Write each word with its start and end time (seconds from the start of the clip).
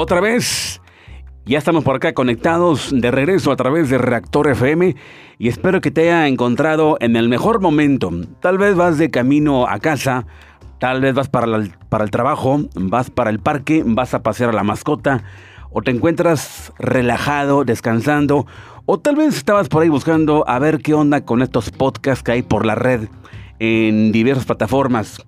Otra 0.00 0.20
vez, 0.20 0.80
ya 1.44 1.58
estamos 1.58 1.82
por 1.82 1.96
acá 1.96 2.14
conectados 2.14 2.90
de 2.92 3.10
regreso 3.10 3.50
a 3.50 3.56
través 3.56 3.90
de 3.90 3.98
Reactor 3.98 4.46
FM 4.46 4.94
y 5.40 5.48
espero 5.48 5.80
que 5.80 5.90
te 5.90 6.02
haya 6.02 6.28
encontrado 6.28 6.98
en 7.00 7.16
el 7.16 7.28
mejor 7.28 7.60
momento. 7.60 8.12
Tal 8.40 8.58
vez 8.58 8.76
vas 8.76 8.96
de 8.96 9.10
camino 9.10 9.66
a 9.66 9.80
casa, 9.80 10.24
tal 10.78 11.00
vez 11.00 11.14
vas 11.14 11.28
para, 11.28 11.48
para 11.88 12.04
el 12.04 12.12
trabajo, 12.12 12.60
vas 12.76 13.10
para 13.10 13.30
el 13.30 13.40
parque, 13.40 13.82
vas 13.84 14.14
a 14.14 14.22
pasear 14.22 14.50
a 14.50 14.52
la 14.52 14.62
mascota 14.62 15.24
o 15.72 15.82
te 15.82 15.90
encuentras 15.90 16.72
relajado, 16.78 17.64
descansando 17.64 18.46
o 18.86 19.00
tal 19.00 19.16
vez 19.16 19.36
estabas 19.36 19.68
por 19.68 19.82
ahí 19.82 19.88
buscando 19.88 20.44
a 20.46 20.60
ver 20.60 20.78
qué 20.78 20.94
onda 20.94 21.24
con 21.24 21.42
estos 21.42 21.72
podcasts 21.72 22.22
que 22.22 22.30
hay 22.30 22.42
por 22.42 22.66
la 22.66 22.76
red 22.76 23.08
en 23.58 24.12
diversas 24.12 24.46
plataformas 24.46 25.26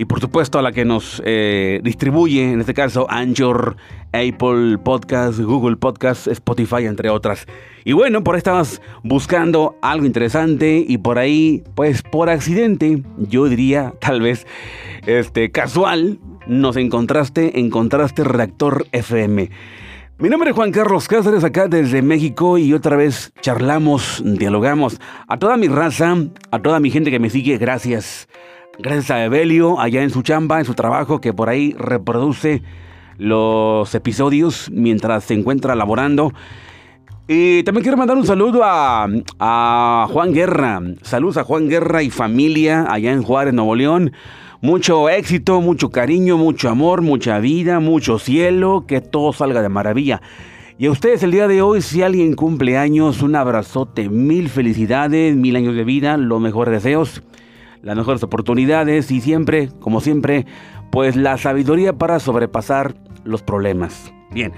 y 0.00 0.06
por 0.06 0.18
supuesto 0.18 0.58
a 0.58 0.62
la 0.62 0.72
que 0.72 0.86
nos 0.86 1.20
eh, 1.26 1.78
distribuye, 1.84 2.52
en 2.52 2.60
este 2.60 2.72
caso 2.72 3.06
Anchor, 3.10 3.76
Apple 4.14 4.78
Podcast, 4.82 5.38
Google 5.38 5.76
Podcast, 5.76 6.26
Spotify, 6.26 6.86
entre 6.86 7.10
otras. 7.10 7.44
Y 7.84 7.92
bueno, 7.92 8.24
por 8.24 8.34
ahí 8.34 8.38
estabas 8.38 8.80
buscando 9.02 9.76
algo 9.82 10.06
interesante 10.06 10.82
y 10.88 10.96
por 10.96 11.18
ahí, 11.18 11.62
pues 11.74 12.00
por 12.00 12.30
accidente, 12.30 13.02
yo 13.18 13.44
diría 13.44 13.92
tal 14.00 14.22
vez 14.22 14.46
este, 15.04 15.50
casual, 15.50 16.18
nos 16.46 16.78
encontraste, 16.78 17.60
encontraste 17.60 18.24
Redactor 18.24 18.86
FM. 18.92 19.50
Mi 20.18 20.30
nombre 20.30 20.50
es 20.50 20.56
Juan 20.56 20.72
Carlos 20.72 21.08
Cáceres, 21.08 21.44
acá 21.44 21.68
desde 21.68 22.00
México, 22.00 22.56
y 22.56 22.72
otra 22.72 22.96
vez 22.96 23.34
charlamos, 23.42 24.22
dialogamos. 24.24 24.98
A 25.28 25.38
toda 25.38 25.58
mi 25.58 25.68
raza, 25.68 26.16
a 26.50 26.62
toda 26.62 26.80
mi 26.80 26.90
gente 26.90 27.10
que 27.10 27.18
me 27.18 27.28
sigue, 27.28 27.58
gracias. 27.58 28.28
Gracias 28.82 29.10
a 29.10 29.22
Evelio, 29.22 29.78
allá 29.78 30.02
en 30.02 30.08
su 30.08 30.22
chamba, 30.22 30.58
en 30.58 30.64
su 30.64 30.72
trabajo, 30.72 31.20
que 31.20 31.34
por 31.34 31.50
ahí 31.50 31.74
reproduce 31.78 32.62
los 33.18 33.94
episodios 33.94 34.70
mientras 34.72 35.24
se 35.24 35.34
encuentra 35.34 35.74
laborando. 35.74 36.32
Y 37.28 37.62
también 37.64 37.82
quiero 37.82 37.98
mandar 37.98 38.16
un 38.16 38.24
saludo 38.24 38.62
a, 38.64 39.06
a, 39.38 40.06
Juan 40.10 40.32
Guerra. 40.32 40.80
Saludos 41.02 41.36
a 41.36 41.44
Juan 41.44 41.68
Guerra 41.68 42.02
y 42.02 42.08
familia 42.08 42.86
allá 42.88 43.12
en 43.12 43.22
Juárez, 43.22 43.52
Nuevo 43.52 43.74
León. 43.74 44.12
Mucho 44.62 45.10
éxito, 45.10 45.60
mucho 45.60 45.90
cariño, 45.90 46.38
mucho 46.38 46.70
amor, 46.70 47.02
mucha 47.02 47.38
vida, 47.38 47.80
mucho 47.80 48.18
cielo, 48.18 48.86
que 48.88 49.02
todo 49.02 49.34
salga 49.34 49.60
de 49.60 49.68
maravilla. 49.68 50.22
Y 50.78 50.86
a 50.86 50.90
ustedes 50.90 51.22
el 51.22 51.32
día 51.32 51.48
de 51.48 51.60
hoy, 51.60 51.82
si 51.82 52.00
alguien 52.00 52.32
cumple 52.34 52.78
años, 52.78 53.20
un 53.20 53.36
abrazote, 53.36 54.08
mil 54.08 54.48
felicidades, 54.48 55.36
mil 55.36 55.54
años 55.54 55.74
de 55.74 55.84
vida, 55.84 56.16
los 56.16 56.40
mejores 56.40 56.82
deseos 56.82 57.22
las 57.82 57.96
mejores 57.96 58.22
oportunidades 58.22 59.10
y 59.10 59.20
siempre, 59.20 59.70
como 59.80 60.00
siempre, 60.00 60.46
pues 60.90 61.16
la 61.16 61.38
sabiduría 61.38 61.92
para 61.94 62.20
sobrepasar 62.20 62.94
los 63.24 63.42
problemas. 63.42 64.12
Bien, 64.30 64.52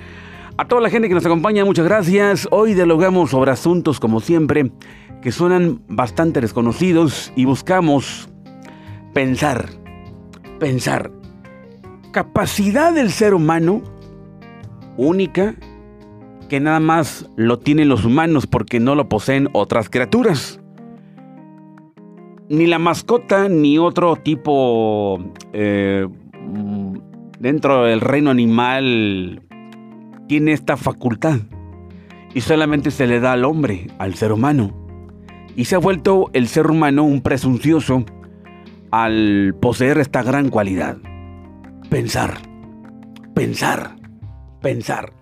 a 0.56 0.66
toda 0.66 0.80
la 0.80 0.90
gente 0.90 1.08
que 1.08 1.14
nos 1.14 1.26
acompaña, 1.26 1.64
muchas 1.64 1.86
gracias. 1.86 2.48
Hoy 2.50 2.74
dialogamos 2.74 3.30
sobre 3.30 3.50
asuntos, 3.50 4.00
como 4.00 4.20
siempre, 4.20 4.72
que 5.20 5.32
suenan 5.32 5.82
bastante 5.88 6.40
desconocidos 6.40 7.32
y 7.36 7.44
buscamos 7.44 8.28
pensar, 9.14 9.68
pensar. 10.58 11.10
Capacidad 12.12 12.92
del 12.92 13.10
ser 13.10 13.34
humano 13.34 13.82
única 14.96 15.54
que 16.48 16.60
nada 16.60 16.80
más 16.80 17.26
lo 17.36 17.58
tienen 17.58 17.88
los 17.88 18.04
humanos 18.04 18.46
porque 18.46 18.78
no 18.78 18.94
lo 18.94 19.08
poseen 19.08 19.48
otras 19.52 19.88
criaturas 19.88 20.61
ni 22.52 22.66
la 22.66 22.78
mascota 22.78 23.48
ni 23.48 23.78
otro 23.78 24.16
tipo 24.16 25.18
eh, 25.54 26.06
dentro 27.38 27.84
del 27.84 28.02
reino 28.02 28.28
animal 28.30 29.40
tiene 30.28 30.52
esta 30.52 30.76
facultad. 30.76 31.38
Y 32.34 32.42
solamente 32.42 32.90
se 32.90 33.06
le 33.06 33.20
da 33.20 33.32
al 33.32 33.46
hombre, 33.46 33.86
al 33.98 34.14
ser 34.16 34.32
humano. 34.32 34.70
Y 35.56 35.64
se 35.64 35.76
ha 35.76 35.78
vuelto 35.78 36.28
el 36.34 36.46
ser 36.46 36.66
humano 36.66 37.04
un 37.04 37.22
presuncioso 37.22 38.04
al 38.90 39.54
poseer 39.58 39.96
esta 39.96 40.22
gran 40.22 40.50
cualidad. 40.50 40.98
Pensar, 41.88 42.36
pensar, 43.34 43.96
pensar. 44.60 45.14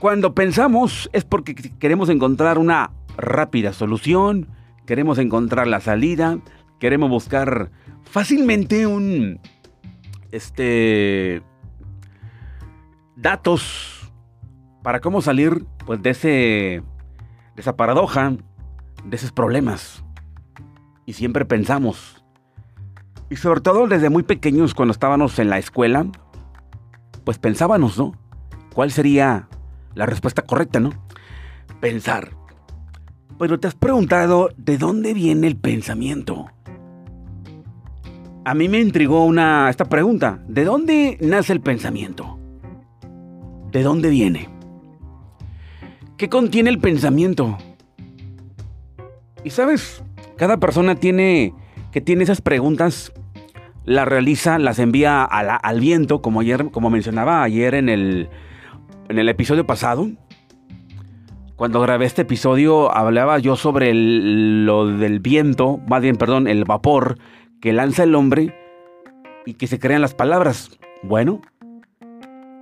Cuando 0.00 0.34
pensamos 0.34 1.08
es 1.12 1.24
porque 1.24 1.54
queremos 1.54 2.08
encontrar 2.08 2.58
una 2.58 2.90
rápida 3.16 3.72
solución, 3.72 4.48
queremos 4.86 5.18
encontrar 5.18 5.66
la 5.66 5.80
salida, 5.80 6.38
queremos 6.78 7.10
buscar 7.10 7.70
fácilmente 8.04 8.86
un 8.86 9.40
este 10.30 11.42
datos 13.16 14.12
para 14.82 15.00
cómo 15.00 15.22
salir 15.22 15.64
pues 15.86 16.02
de 16.02 16.10
ese 16.10 16.28
de 17.54 17.60
esa 17.60 17.76
paradoja, 17.76 18.32
de 19.04 19.16
esos 19.16 19.32
problemas. 19.32 20.04
Y 21.04 21.14
siempre 21.14 21.44
pensamos 21.44 22.22
y 23.32 23.36
sobre 23.36 23.62
todo 23.62 23.86
desde 23.86 24.10
muy 24.10 24.24
pequeños 24.24 24.74
cuando 24.74 24.92
estábamos 24.92 25.38
en 25.38 25.48
la 25.48 25.56
escuela, 25.56 26.04
pues 27.24 27.38
pensábamos, 27.38 27.96
¿no? 27.96 28.12
¿Cuál 28.74 28.90
sería 28.90 29.48
la 29.94 30.04
respuesta 30.04 30.42
correcta, 30.42 30.80
no? 30.80 30.90
Pensar. 31.80 32.41
Pero 33.42 33.58
te 33.58 33.66
has 33.66 33.74
preguntado 33.74 34.50
de 34.56 34.78
dónde 34.78 35.14
viene 35.14 35.48
el 35.48 35.56
pensamiento. 35.56 36.46
A 38.44 38.54
mí 38.54 38.68
me 38.68 38.78
intrigó 38.78 39.24
una, 39.24 39.68
esta 39.68 39.86
pregunta. 39.86 40.40
¿De 40.46 40.62
dónde 40.62 41.18
nace 41.20 41.52
el 41.52 41.60
pensamiento? 41.60 42.38
¿De 43.72 43.82
dónde 43.82 44.10
viene? 44.10 44.48
¿Qué 46.16 46.28
contiene 46.28 46.70
el 46.70 46.78
pensamiento? 46.78 47.58
Y 49.42 49.50
sabes, 49.50 50.04
cada 50.36 50.58
persona 50.58 50.94
tiene 50.94 51.52
que 51.90 52.00
tiene 52.00 52.22
esas 52.22 52.42
preguntas, 52.42 53.12
las 53.84 54.06
realiza, 54.06 54.60
las 54.60 54.78
envía 54.78 55.24
al 55.24 55.80
viento, 55.80 56.22
como 56.22 56.42
ayer, 56.42 56.70
como 56.70 56.90
mencionaba 56.90 57.42
ayer 57.42 57.74
en 57.74 57.88
el, 57.88 58.28
en 59.08 59.18
el 59.18 59.28
episodio 59.28 59.66
pasado. 59.66 60.08
Cuando 61.56 61.80
grabé 61.80 62.06
este 62.06 62.22
episodio 62.22 62.94
hablaba 62.94 63.38
yo 63.38 63.56
sobre 63.56 63.92
lo 63.94 64.86
del 64.86 65.20
viento, 65.20 65.78
más 65.86 66.02
bien, 66.02 66.16
perdón, 66.16 66.48
el 66.48 66.64
vapor 66.64 67.18
que 67.60 67.72
lanza 67.72 68.04
el 68.04 68.14
hombre 68.14 68.54
y 69.46 69.54
que 69.54 69.66
se 69.66 69.78
crean 69.78 70.00
las 70.00 70.14
palabras. 70.14 70.70
Bueno, 71.02 71.40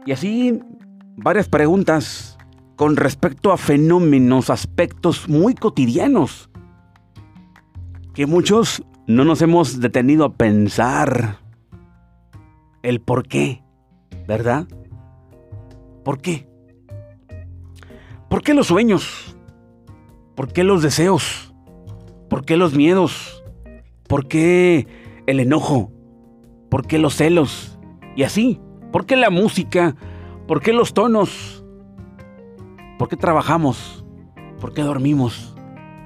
y 0.07 0.13
así 0.13 0.61
varias 1.17 1.49
preguntas 1.49 2.37
con 2.77 2.97
respecto 2.97 3.53
a 3.53 3.57
fenómenos, 3.57 4.51
aspectos 4.51 5.29
muy 5.29 5.55
cotidianos 5.55 6.51
que 8.15 8.27
muchos 8.27 8.83
no 9.07 9.25
nos 9.25 9.41
hemos 9.43 9.81
detenido 9.81 10.25
a 10.25 10.35
pensar 10.35 11.39
el 12.83 13.01
por 13.01 13.29
qué, 13.29 13.63
¿verdad? 14.27 14.67
¿Por 16.05 16.21
qué? 16.21 16.50
¿Por 18.31 18.43
qué 18.43 18.55
los 18.55 18.69
sueños? 18.69 19.37
¿Por 20.37 20.53
qué 20.53 20.63
los 20.63 20.83
deseos? 20.83 21.53
¿Por 22.29 22.45
qué 22.45 22.57
los 22.57 22.75
miedos? 22.75 23.43
¿Por 24.07 24.29
qué 24.29 24.87
el 25.27 25.41
enojo? 25.41 25.91
¿Por 26.71 26.87
qué 26.87 26.99
los 26.99 27.17
celos? 27.17 27.77
Y 28.15 28.23
así, 28.23 28.61
¿por 28.93 29.05
qué 29.05 29.17
la 29.17 29.31
música? 29.31 29.97
¿Por 30.47 30.63
qué 30.63 30.73
los 30.73 30.95
tonos? 30.95 31.65
¿Por 33.01 33.09
qué 33.09 33.17
trabajamos? 33.17 34.05
¿Por 34.61 34.75
qué 34.75 34.83
dormimos? 34.83 35.57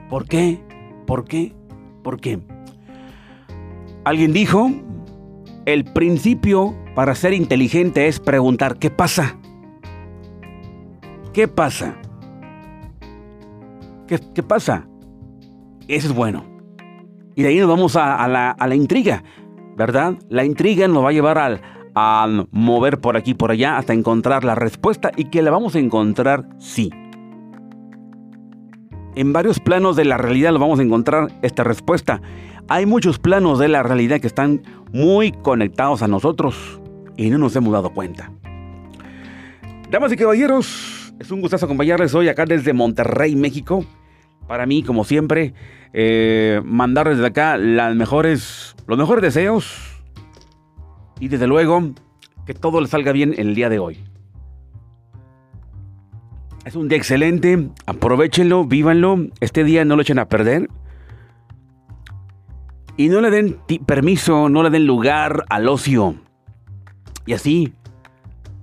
¿Por 0.08 0.26
qué? 0.26 0.64
¿Por 1.06 1.26
qué? 1.26 1.54
¿Por 2.02 2.20
qué? 2.22 2.40
Alguien 4.06 4.32
dijo, 4.32 4.70
el 5.66 5.84
principio 5.84 6.74
para 6.94 7.14
ser 7.14 7.34
inteligente 7.34 8.08
es 8.08 8.18
preguntar, 8.18 8.78
¿qué 8.78 8.90
pasa? 8.90 9.36
¿Qué 11.34 11.48
pasa? 11.48 11.98
¿Qué, 14.06 14.42
pasa? 14.42 14.86
Eso 15.88 16.08
es 16.08 16.14
bueno. 16.14 16.44
Y 17.34 17.42
de 17.42 17.48
ahí 17.48 17.58
nos 17.58 17.68
vamos 17.68 17.96
a, 17.96 18.28
la, 18.28 18.74
intriga, 18.74 19.24
¿verdad? 19.76 20.14
La 20.28 20.44
intriga 20.44 20.86
nos 20.88 21.04
va 21.04 21.08
a 21.08 21.12
llevar 21.12 21.38
al, 21.38 21.60
a 21.94 22.26
mover 22.50 23.00
por 23.00 23.16
aquí 23.16 23.34
por 23.34 23.50
allá 23.50 23.78
hasta 23.78 23.92
encontrar 23.92 24.44
la 24.44 24.54
respuesta 24.54 25.10
y 25.16 25.24
que 25.26 25.42
la 25.42 25.50
vamos 25.50 25.74
a 25.74 25.78
encontrar 25.78 26.48
sí. 26.58 26.90
En 29.16 29.32
varios 29.32 29.60
planos 29.60 29.96
de 29.96 30.04
la 30.04 30.18
realidad 30.18 30.52
lo 30.52 30.58
vamos 30.58 30.80
a 30.80 30.82
encontrar 30.82 31.28
esta 31.42 31.64
respuesta. 31.64 32.20
Hay 32.68 32.86
muchos 32.86 33.18
planos 33.18 33.58
de 33.58 33.68
la 33.68 33.82
realidad 33.82 34.20
que 34.20 34.26
están 34.26 34.62
muy 34.92 35.32
conectados 35.32 36.02
a 36.02 36.08
nosotros 36.08 36.80
y 37.16 37.30
no 37.30 37.38
nos 37.38 37.54
hemos 37.56 37.72
dado 37.72 37.92
cuenta. 37.92 38.32
Damas 39.90 40.12
y 40.12 40.16
caballeros, 40.16 41.03
es 41.18 41.30
un 41.30 41.40
gustazo 41.40 41.66
acompañarles 41.66 42.14
hoy 42.14 42.28
acá 42.28 42.44
desde 42.44 42.72
Monterrey, 42.72 43.36
México. 43.36 43.84
Para 44.46 44.66
mí, 44.66 44.82
como 44.82 45.04
siempre, 45.04 45.54
eh, 45.92 46.60
mandarles 46.64 47.16
desde 47.16 47.28
acá 47.28 47.56
las 47.56 47.94
mejores, 47.94 48.74
los 48.86 48.98
mejores 48.98 49.22
deseos. 49.22 50.02
Y 51.20 51.28
desde 51.28 51.46
luego, 51.46 51.92
que 52.46 52.54
todo 52.54 52.80
les 52.80 52.90
salga 52.90 53.12
bien 53.12 53.34
el 53.38 53.54
día 53.54 53.68
de 53.68 53.78
hoy. 53.78 54.04
Es 56.64 56.76
un 56.76 56.88
día 56.88 56.98
excelente, 56.98 57.68
aprovechenlo, 57.86 58.64
vívanlo, 58.64 59.26
este 59.40 59.64
día 59.64 59.84
no 59.84 59.96
lo 59.96 60.02
echen 60.02 60.18
a 60.18 60.28
perder. 60.28 60.68
Y 62.96 63.08
no 63.08 63.20
le 63.20 63.30
den 63.30 63.58
permiso, 63.86 64.48
no 64.48 64.62
le 64.62 64.70
den 64.70 64.86
lugar 64.86 65.44
al 65.48 65.68
ocio. 65.68 66.16
Y 67.26 67.32
así, 67.32 67.74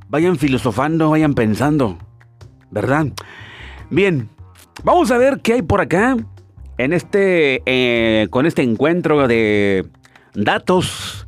vayan 0.09 0.37
filosofando, 0.37 1.09
vayan 1.09 1.33
pensando, 1.33 1.97
¿verdad? 2.71 3.07
Bien, 3.89 4.29
vamos 4.83 5.11
a 5.11 5.17
ver 5.17 5.41
qué 5.41 5.53
hay 5.53 5.61
por 5.61 5.81
acá 5.81 6.17
en 6.77 6.93
este, 6.93 7.61
eh, 7.65 8.27
con 8.29 8.45
este 8.45 8.63
encuentro 8.63 9.27
de 9.27 9.85
datos 10.33 11.27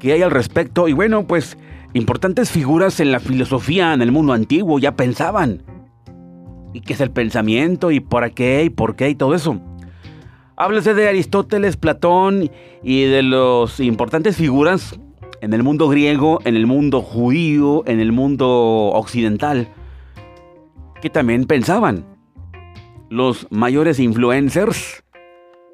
que 0.00 0.12
hay 0.12 0.22
al 0.22 0.30
respecto. 0.30 0.88
Y 0.88 0.92
bueno, 0.92 1.26
pues 1.26 1.56
importantes 1.94 2.50
figuras 2.50 3.00
en 3.00 3.12
la 3.12 3.20
filosofía 3.20 3.94
en 3.94 4.02
el 4.02 4.12
mundo 4.12 4.32
antiguo 4.32 4.78
ya 4.78 4.96
pensaban. 4.96 5.62
¿Y 6.72 6.80
qué 6.80 6.94
es 6.94 7.00
el 7.00 7.10
pensamiento? 7.10 7.90
¿Y 7.90 8.00
por 8.00 8.30
qué? 8.32 8.64
¿Y 8.64 8.70
por 8.70 8.96
qué? 8.96 9.10
Y 9.10 9.14
todo 9.14 9.34
eso. 9.34 9.60
Háblese 10.56 10.92
de 10.94 11.08
Aristóteles, 11.08 11.76
Platón 11.76 12.50
y 12.82 13.04
de 13.04 13.22
los 13.22 13.78
importantes 13.78 14.36
figuras 14.36 14.98
en 15.40 15.52
el 15.52 15.62
mundo 15.62 15.88
griego, 15.88 16.40
en 16.44 16.56
el 16.56 16.66
mundo 16.66 17.00
judío, 17.00 17.84
en 17.86 18.00
el 18.00 18.10
mundo 18.10 18.48
occidental, 18.48 19.68
que 21.00 21.10
también 21.10 21.44
pensaban. 21.44 22.04
Los 23.10 23.46
mayores 23.50 23.98
influencers, 23.98 25.04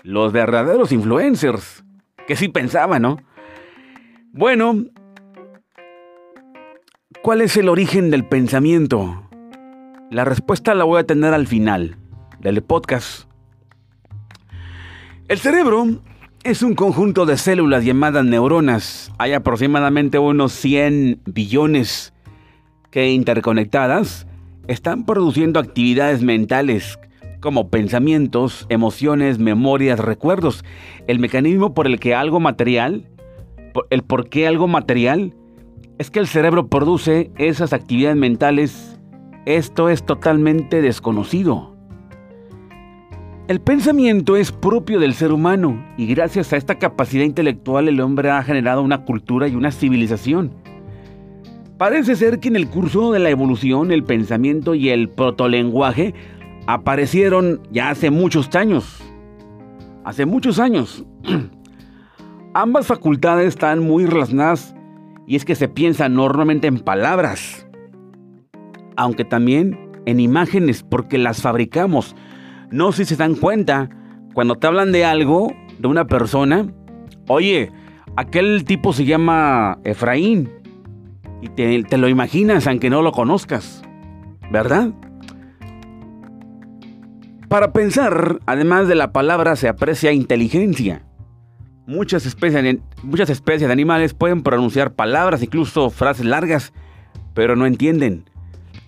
los 0.03 0.33
verdaderos 0.33 0.93
influencers, 0.93 1.85
que 2.27 2.37
sí 2.37 2.49
pensaban, 2.49 3.03
¿no? 3.03 3.19
Bueno, 4.33 4.85
¿cuál 7.23 7.41
es 7.41 7.57
el 7.57 7.69
origen 7.69 8.11
del 8.11 8.25
pensamiento? 8.25 9.29
La 10.11 10.25
respuesta 10.25 10.75
la 10.75 10.85
voy 10.85 11.01
a 11.01 11.07
tener 11.07 11.35
al 11.35 11.47
final 11.47 11.97
del 12.41 12.63
podcast. 12.63 13.29
El 15.29 15.39
cerebro 15.39 15.87
es 16.45 16.63
un 16.63 16.75
conjunto 16.75 17.25
de 17.25 17.39
células 17.39 17.85
llamadas 17.85 18.25
neuronas. 18.25 19.11
Hay 19.19 19.33
aproximadamente 19.33 20.19
unos 20.19 20.53
100 20.53 21.23
billones 21.25 22.13
que 22.91 23.11
interconectadas 23.11 24.27
están 24.69 25.05
produciendo 25.05 25.61
actividades 25.61 26.23
mentales 26.23 26.99
como 27.41 27.69
pensamientos, 27.69 28.65
emociones, 28.71 29.39
memorias, 29.39 29.99
recuerdos. 29.99 30.65
El 31.07 31.19
mecanismo 31.19 31.75
por 31.75 31.87
el 31.87 32.01
que 32.01 32.15
algo 32.15 32.41
material, 32.41 33.07
el 33.91 34.03
por 34.03 34.31
qué 34.31 34.47
algo 34.47 34.67
material, 34.67 35.35
es 35.99 36.11
que 36.11 36.21
el 36.21 36.27
cerebro 36.27 36.69
produce 36.69 37.31
esas 37.37 37.73
actividades 37.75 38.17
mentales. 38.17 38.99
Esto 39.45 39.91
es 39.91 40.05
totalmente 40.07 40.81
desconocido. 40.81 41.77
El 43.47 43.61
pensamiento 43.61 44.37
es 44.37 44.51
propio 44.51 44.99
del 44.99 45.13
ser 45.13 45.31
humano 45.31 45.85
y 45.99 46.07
gracias 46.07 46.55
a 46.55 46.57
esta 46.57 46.79
capacidad 46.79 47.25
intelectual 47.25 47.89
el 47.89 48.01
hombre 48.01 48.31
ha 48.31 48.43
generado 48.43 48.81
una 48.81 49.05
cultura 49.05 49.49
y 49.49 49.55
una 49.55 49.71
civilización. 49.71 50.55
Parece 51.79 52.17
ser 52.17 52.39
que 52.41 52.49
en 52.49 52.57
el 52.57 52.69
curso 52.69 53.13
de 53.13 53.19
la 53.19 53.31
evolución 53.31 53.91
el 53.91 54.05
pensamiento 54.05 54.75
y 54.75 54.91
el 54.91 55.09
protolenguaje 55.09 56.15
aparecieron 56.67 57.61
ya 57.71 57.91
hace 57.91 58.11
muchos 58.11 58.55
años. 58.55 59.03
Hace 60.05 60.27
muchos 60.27 60.59
años. 60.59 61.05
Ambas 62.55 62.87
facultades 62.87 63.49
están 63.49 63.81
muy 63.81 64.07
relacionadas 64.07 64.75
y 65.27 65.37
es 65.37 65.45
que 65.45 65.55
se 65.55 65.69
piensa 65.69 66.09
normalmente 66.09 66.69
en 66.69 66.79
palabras, 66.79 67.67
aunque 68.97 69.25
también 69.25 69.91
en 70.07 70.21
imágenes 70.21 70.83
porque 70.83 71.19
las 71.19 71.43
fabricamos 71.43 72.15
no 72.75 72.91
sé 72.91 73.05
si 73.05 73.11
se 73.11 73.17
dan 73.17 73.37
cuenta, 73.37 73.89
cuando 74.33 74.57
te 74.57 74.67
hablan 74.67 74.91
de 74.91 75.05
algo, 75.05 75.53
de 75.79 75.87
una 75.87 76.09
persona, 76.09 76.67
oye, 77.29 77.71
aquel 78.17 78.65
tipo 78.65 78.93
se 78.93 79.05
llama 79.05 79.79
Efraín. 79.85 80.51
Y 81.45 81.51
te, 81.51 81.99
lo 81.99 82.09
imaginas 82.09 82.67
aunque 82.67 82.89
no 82.89 83.03
lo 83.03 83.13
conozcas, 83.13 83.83
¿verdad? 84.51 84.93
Para 87.51 87.75
pensar, 87.75 88.41
además 88.47 88.89
de 88.89 88.95
la 88.95 89.13
palabra, 89.13 89.55
se 89.55 89.69
aprecia 89.69 90.11
inteligencia. 90.13 91.05
Muchas 91.87 92.25
especies, 92.25 92.79
muchas 93.03 93.29
especies 93.29 93.69
de 93.69 93.73
animales 93.75 94.15
pueden 94.15 94.43
pronunciar 94.43 94.95
palabras, 94.95 95.43
incluso 95.43 95.91
frases 95.91 96.25
largas, 96.25 96.73
pero 97.35 97.57
no 97.57 97.67
entienden 97.67 98.25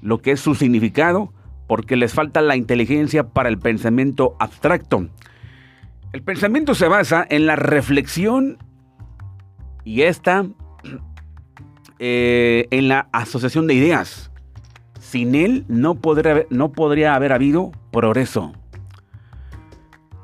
lo 0.00 0.22
que 0.22 0.30
es 0.30 0.40
su 0.40 0.54
significado 0.54 1.34
porque 1.66 1.94
les 1.96 2.14
falta 2.14 2.40
la 2.40 2.56
inteligencia 2.56 3.28
para 3.28 3.50
el 3.50 3.58
pensamiento 3.58 4.34
abstracto. 4.40 5.10
El 6.14 6.22
pensamiento 6.22 6.74
se 6.74 6.88
basa 6.88 7.26
en 7.28 7.44
la 7.44 7.56
reflexión 7.56 8.56
y 9.84 10.02
esta 10.02 10.46
eh, 11.98 12.66
en 12.70 12.88
la 12.88 13.08
asociación 13.12 13.66
de 13.66 13.74
ideas. 13.74 14.30
Sin 15.00 15.34
él 15.34 15.64
no, 15.68 15.94
podría 15.94 17.14
haber 17.14 17.32
habido 17.32 17.72
progreso. 17.92 18.52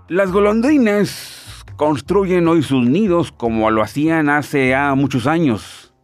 Las 0.08 0.30
golondrinas 0.32 1.64
construyen 1.76 2.48
hoy 2.48 2.62
sus 2.62 2.86
nidos 2.86 3.32
como 3.32 3.70
lo 3.70 3.82
hacían 3.82 4.28
hace 4.28 4.70
ya 4.70 4.94
muchos 4.94 5.26
años. 5.26 5.94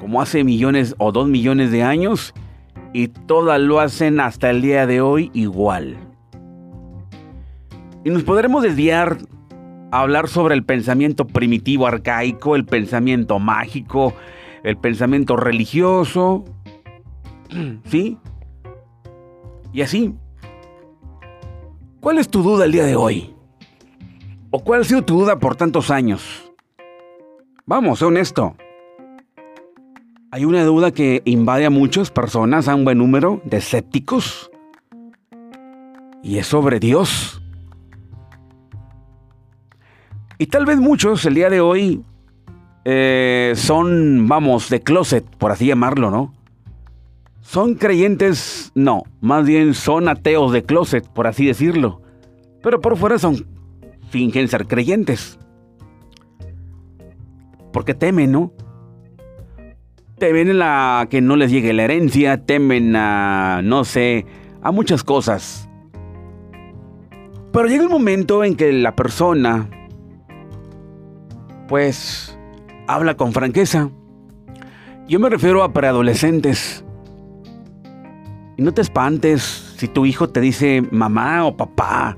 Como 0.00 0.20
hace 0.20 0.44
millones 0.44 0.94
o 0.98 1.12
dos 1.12 1.28
millones 1.28 1.70
de 1.70 1.82
años 1.82 2.34
y 2.92 3.08
todas 3.08 3.60
lo 3.60 3.80
hacen 3.80 4.20
hasta 4.20 4.50
el 4.50 4.62
día 4.62 4.86
de 4.86 5.00
hoy 5.00 5.30
igual. 5.34 5.96
Y 8.04 8.10
nos 8.10 8.24
podremos 8.24 8.62
desviar 8.62 9.18
hablar 10.00 10.28
sobre 10.28 10.54
el 10.54 10.64
pensamiento 10.64 11.26
primitivo 11.26 11.86
arcaico, 11.86 12.56
el 12.56 12.64
pensamiento 12.64 13.38
mágico, 13.38 14.14
el 14.62 14.76
pensamiento 14.76 15.36
religioso, 15.36 16.44
¿sí? 17.84 18.18
Y 19.72 19.82
así. 19.82 20.14
¿Cuál 22.00 22.18
es 22.18 22.28
tu 22.28 22.42
duda 22.42 22.64
el 22.64 22.72
día 22.72 22.84
de 22.84 22.96
hoy? 22.96 23.34
¿O 24.50 24.60
cuál 24.60 24.80
ha 24.80 24.84
sido 24.84 25.02
tu 25.02 25.18
duda 25.20 25.38
por 25.38 25.56
tantos 25.56 25.90
años? 25.90 26.52
Vamos, 27.66 27.98
sé 27.98 28.04
honesto. 28.04 28.56
Hay 30.30 30.44
una 30.44 30.64
duda 30.64 30.92
que 30.92 31.22
invade 31.24 31.66
a 31.66 31.70
muchas 31.70 32.10
personas, 32.10 32.68
a 32.68 32.74
un 32.74 32.84
buen 32.84 32.98
número 32.98 33.40
de 33.44 33.56
escépticos, 33.58 34.50
y 36.22 36.38
es 36.38 36.46
sobre 36.46 36.80
Dios. 36.80 37.40
Y 40.38 40.46
tal 40.46 40.66
vez 40.66 40.78
muchos 40.78 41.24
el 41.24 41.34
día 41.34 41.48
de 41.48 41.60
hoy 41.60 42.02
eh, 42.84 43.52
son, 43.56 44.28
vamos, 44.28 44.68
de 44.68 44.80
closet, 44.80 45.24
por 45.38 45.50
así 45.50 45.66
llamarlo, 45.66 46.10
¿no? 46.10 46.34
Son 47.40 47.74
creyentes, 47.74 48.72
no, 48.74 49.04
más 49.20 49.46
bien 49.46 49.72
son 49.74 50.08
ateos 50.08 50.52
de 50.52 50.64
closet, 50.64 51.06
por 51.08 51.26
así 51.26 51.46
decirlo. 51.46 52.02
Pero 52.62 52.80
por 52.80 52.96
fuera 52.96 53.18
son, 53.18 53.46
fingen 54.10 54.48
ser 54.48 54.66
creyentes. 54.66 55.38
Porque 57.72 57.94
temen, 57.94 58.32
¿no? 58.32 58.52
Temen 60.18 60.60
a 60.62 61.06
que 61.10 61.20
no 61.20 61.36
les 61.36 61.50
llegue 61.50 61.72
la 61.72 61.84
herencia, 61.84 62.44
temen 62.44 62.96
a, 62.96 63.60
no 63.62 63.84
sé, 63.84 64.26
a 64.62 64.72
muchas 64.72 65.04
cosas. 65.04 65.68
Pero 67.52 67.68
llega 67.68 67.84
el 67.84 67.90
momento 67.90 68.44
en 68.44 68.56
que 68.56 68.72
la 68.72 68.96
persona, 68.96 69.68
pues, 71.68 72.36
habla 72.86 73.16
con 73.16 73.32
franqueza. 73.32 73.90
Yo 75.08 75.20
me 75.20 75.28
refiero 75.28 75.62
a 75.62 75.72
preadolescentes. 75.72 76.84
Y 78.56 78.62
no 78.62 78.72
te 78.72 78.80
espantes 78.80 79.42
si 79.76 79.86
tu 79.88 80.06
hijo 80.06 80.30
te 80.30 80.40
dice 80.40 80.82
mamá 80.90 81.44
o 81.44 81.56
papá, 81.56 82.16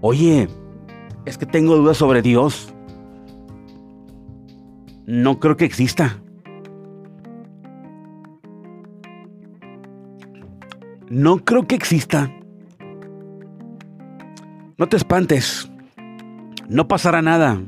oye, 0.00 0.48
es 1.24 1.38
que 1.38 1.46
tengo 1.46 1.76
dudas 1.76 1.96
sobre 1.96 2.20
Dios. 2.20 2.74
No 5.06 5.40
creo 5.40 5.56
que 5.56 5.64
exista. 5.64 6.20
No 11.08 11.38
creo 11.38 11.66
que 11.66 11.74
exista. 11.74 12.30
No 14.76 14.88
te 14.88 14.96
espantes. 14.96 15.70
No 16.68 16.88
pasará 16.88 17.22
nada. 17.22 17.60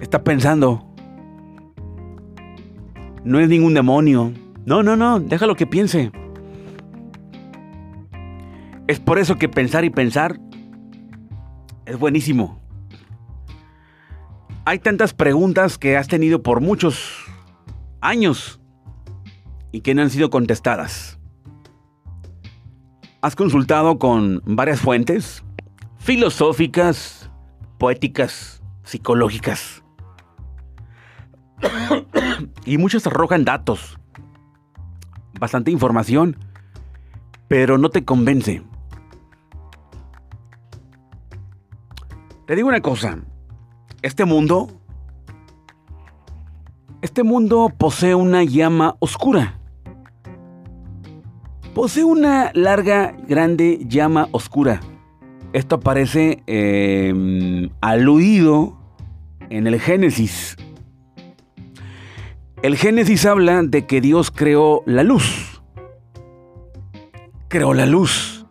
Está 0.00 0.22
pensando. 0.22 0.84
No 3.24 3.40
es 3.40 3.48
ningún 3.48 3.74
demonio. 3.74 4.32
No, 4.64 4.82
no, 4.82 4.96
no. 4.96 5.20
Déjalo 5.20 5.54
que 5.56 5.66
piense. 5.66 6.12
Es 8.86 9.00
por 9.00 9.18
eso 9.18 9.36
que 9.36 9.48
pensar 9.48 9.84
y 9.84 9.90
pensar 9.90 10.38
es 11.86 11.98
buenísimo. 11.98 12.60
Hay 14.64 14.80
tantas 14.80 15.14
preguntas 15.14 15.78
que 15.78 15.96
has 15.96 16.08
tenido 16.08 16.42
por 16.42 16.60
muchos 16.60 17.24
años 18.00 18.60
y 19.72 19.80
que 19.80 19.94
no 19.94 20.02
han 20.02 20.10
sido 20.10 20.30
contestadas. 20.30 21.18
¿Has 23.22 23.34
consultado 23.34 23.98
con 23.98 24.42
varias 24.44 24.80
fuentes 24.80 25.42
filosóficas, 25.98 27.30
poéticas, 27.78 28.62
psicológicas? 28.82 29.82
y 32.64 32.78
muchas 32.78 33.06
arrojan 33.06 33.44
datos, 33.44 33.98
bastante 35.38 35.70
información, 35.70 36.36
pero 37.48 37.78
no 37.78 37.90
te 37.90 38.04
convence. 38.04 38.62
Te 42.46 42.54
digo 42.54 42.68
una 42.68 42.80
cosa, 42.80 43.18
este 44.02 44.24
mundo, 44.24 44.68
este 47.02 47.24
mundo 47.24 47.72
posee 47.76 48.14
una 48.14 48.44
llama 48.44 48.96
oscura. 49.00 49.58
Posee 51.74 52.04
una 52.04 52.52
larga, 52.54 53.14
grande 53.28 53.80
llama 53.86 54.28
oscura. 54.30 54.80
Esto 55.52 55.76
aparece 55.76 56.42
eh, 56.46 57.68
aludido 57.80 58.78
en 59.50 59.66
el 59.66 59.80
Génesis. 59.80 60.56
El 62.66 62.76
Génesis 62.76 63.24
habla 63.26 63.62
de 63.62 63.86
que 63.86 64.00
Dios 64.00 64.32
creó 64.32 64.82
la 64.86 65.04
luz. 65.04 65.62
Creó 67.46 67.74
la 67.74 67.86
luz. 67.86 68.44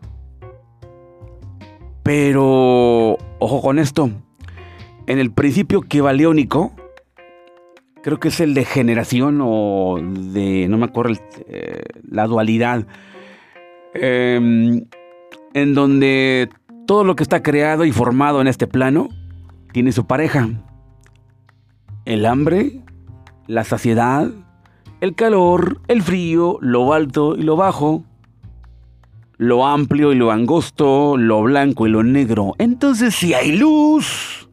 Pero, 2.01 3.17
ojo 3.39 3.61
con 3.61 3.77
esto, 3.77 4.09
en 5.07 5.19
el 5.19 5.33
principio 5.33 5.81
que 5.81 5.99
valiónico, 5.99 6.71
creo 8.03 8.17
que 8.17 8.29
es 8.29 8.39
el 8.39 8.53
de 8.53 8.63
generación 8.63 9.41
o 9.43 9.97
de, 9.99 10.67
no 10.69 10.77
me 10.77 10.85
acuerdo, 10.85 11.21
eh, 11.49 11.83
la 12.09 12.25
dualidad, 12.25 12.87
em, 13.93 14.85
en 15.53 15.73
donde 15.73 16.47
todo 16.87 17.03
lo 17.03 17.17
que 17.17 17.23
está 17.23 17.43
creado 17.43 17.83
y 17.83 17.91
formado 17.91 18.39
en 18.39 18.47
este 18.47 18.65
plano 18.65 19.09
tiene 19.73 19.91
su 19.91 20.07
pareja. 20.07 20.51
El 22.05 22.25
hambre, 22.25 22.84
la 23.47 23.63
saciedad, 23.63 24.29
el 25.01 25.15
calor, 25.15 25.81
el 25.87 26.01
frío, 26.01 26.57
lo 26.61 26.93
alto 26.93 27.35
y 27.35 27.43
lo 27.43 27.55
bajo, 27.55 28.03
lo 29.37 29.65
amplio 29.65 30.13
y 30.13 30.15
lo 30.15 30.31
angosto, 30.31 31.17
lo 31.17 31.43
blanco 31.43 31.87
y 31.87 31.89
lo 31.89 32.03
negro. 32.03 32.53
Entonces 32.57 33.15
si 33.15 33.33
hay 33.33 33.57
luz, 33.57 34.49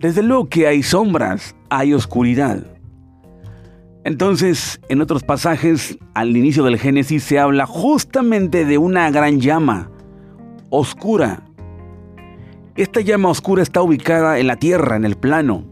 desde 0.00 0.22
luego 0.22 0.48
que 0.48 0.66
hay 0.66 0.82
sombras, 0.82 1.54
hay 1.70 1.94
oscuridad. 1.94 2.66
Entonces, 4.04 4.80
en 4.88 5.00
otros 5.00 5.22
pasajes, 5.22 5.96
al 6.14 6.36
inicio 6.36 6.64
del 6.64 6.76
Génesis 6.76 7.22
se 7.22 7.38
habla 7.38 7.66
justamente 7.66 8.64
de 8.64 8.76
una 8.76 9.08
gran 9.12 9.40
llama 9.40 9.92
oscura. 10.70 11.44
Esta 12.74 13.00
llama 13.00 13.28
oscura 13.28 13.62
está 13.62 13.80
ubicada 13.80 14.40
en 14.40 14.48
la 14.48 14.56
tierra, 14.56 14.96
en 14.96 15.04
el 15.04 15.14
plano, 15.14 15.64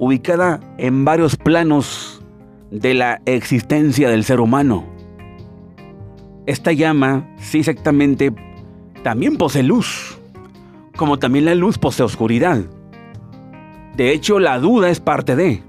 ubicada 0.00 0.58
en 0.78 1.04
varios 1.04 1.36
planos 1.36 2.24
de 2.70 2.94
la 2.94 3.20
existencia 3.26 4.08
del 4.08 4.24
ser 4.24 4.40
humano. 4.40 4.84
Esta 6.46 6.72
llama, 6.72 7.28
sí 7.36 7.58
exactamente, 7.58 8.34
también 9.04 9.36
posee 9.36 9.62
luz, 9.62 10.18
como 10.96 11.18
también 11.18 11.44
la 11.44 11.54
luz 11.54 11.78
posee 11.78 12.06
oscuridad. 12.06 12.64
De 13.94 14.12
hecho, 14.12 14.40
la 14.40 14.58
duda 14.58 14.88
es 14.88 15.00
parte 15.00 15.36
de. 15.36 15.62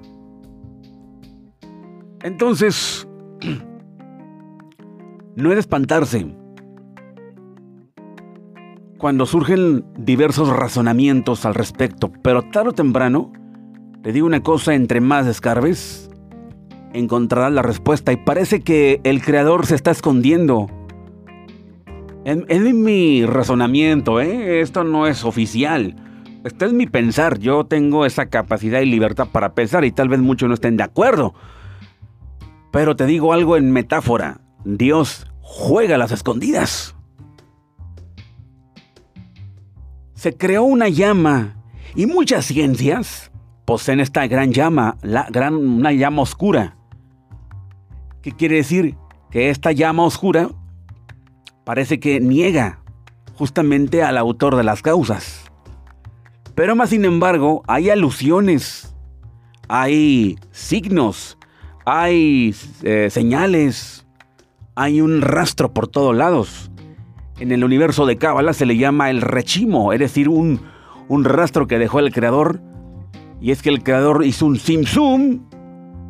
Entonces, 2.24 3.06
no 5.36 5.50
es 5.50 5.56
de 5.56 5.60
espantarse 5.60 6.26
cuando 8.98 9.26
surgen 9.26 9.84
diversos 9.98 10.48
razonamientos 10.48 11.46
al 11.46 11.56
respecto, 11.56 12.12
pero 12.22 12.44
tarde 12.44 12.70
o 12.70 12.74
temprano, 12.74 13.34
te 14.04 14.12
digo 14.12 14.26
una 14.28 14.42
cosa, 14.42 14.74
entre 14.74 15.02
más 15.02 15.28
escarbes, 15.28 16.10
encontrarás 16.94 17.52
la 17.52 17.62
respuesta 17.62 18.12
y 18.12 18.18
parece 18.18 18.62
que 18.62 19.02
el 19.04 19.22
creador 19.22 19.66
se 19.66 19.76
está 19.76 19.92
escondiendo. 19.92 20.68
En, 22.24 22.84
mi 22.84 23.26
razonamiento, 23.26 24.22
¿eh? 24.22 24.62
esto 24.62 24.84
no 24.84 25.08
es 25.08 25.26
oficial 25.26 25.96
este 26.44 26.66
es 26.66 26.74
mi 26.74 26.88
pensar. 26.88 27.38
Yo 27.40 27.66
tengo 27.66 28.06
esa 28.06 28.28
capacidad 28.28 28.82
y 28.82 28.86
libertad 28.86 29.28
para 29.32 29.54
pensar 29.54 29.86
y 29.86 29.92
tal 29.92 30.10
vez 30.10 30.20
muchos 30.20 30.48
no 30.48 30.56
estén 30.56 30.78
de 30.78 30.84
acuerdo. 30.84 31.34
Pero 32.72 32.96
te 32.96 33.06
digo 33.06 33.34
algo 33.34 33.58
en 33.58 33.72
metáfora. 33.72 34.42
Dios 34.64 35.28
juega 35.42 35.96
a 35.96 35.98
las 35.98 36.12
escondidas. 36.12 36.96
Se 40.14 40.36
creó 40.36 40.64
una 40.64 40.90
llama 40.90 41.58
y 41.96 42.06
muchas 42.06 42.46
ciencias 42.46 43.31
poseen 43.72 44.02
esta 44.02 44.28
gran 44.28 44.52
llama, 44.52 44.98
la 45.02 45.28
gran, 45.30 45.56
una 45.56 45.94
llama 45.94 46.24
oscura. 46.24 46.76
¿Qué 48.22 48.34
quiere 48.34 48.58
decir? 48.58 48.98
Que 49.30 49.50
esta 49.50 49.72
llama 49.72 50.04
oscura 50.04 50.50
parece 51.64 51.98
que 51.98 52.20
niega 52.20 52.80
justamente 53.36 54.04
al 54.04 54.18
autor 54.18 54.58
de 54.58 54.66
las 54.66 54.82
causas. 54.82 55.50
Pero 56.54 56.76
más 56.76 56.90
sin 56.90 57.06
embargo, 57.06 57.64
hay 57.66 57.90
alusiones, 57.90 58.94
hay 59.70 60.38
signos, 60.52 61.38
hay 61.86 62.54
eh, 62.84 63.08
señales, 63.10 64.06
hay 64.76 65.00
un 65.00 65.22
rastro 65.22 65.74
por 65.74 65.88
todos 65.88 66.14
lados. 66.14 66.70
En 67.40 67.54
el 67.54 67.64
universo 67.64 68.06
de 68.06 68.18
Cábala 68.18 68.52
se 68.52 68.66
le 68.66 68.76
llama 68.76 69.10
el 69.10 69.22
rechimo, 69.22 69.94
es 69.94 70.00
decir, 70.02 70.28
un, 70.28 70.60
un 71.08 71.24
rastro 71.24 71.68
que 71.68 71.80
dejó 71.80 72.00
el 72.00 72.12
creador. 72.12 72.60
Y 73.42 73.52
es 73.52 73.62
que 73.64 73.70
el 73.70 73.82
creador 73.82 74.24
hizo 74.24 74.46
un 74.46 74.58
simsum, 74.58 75.42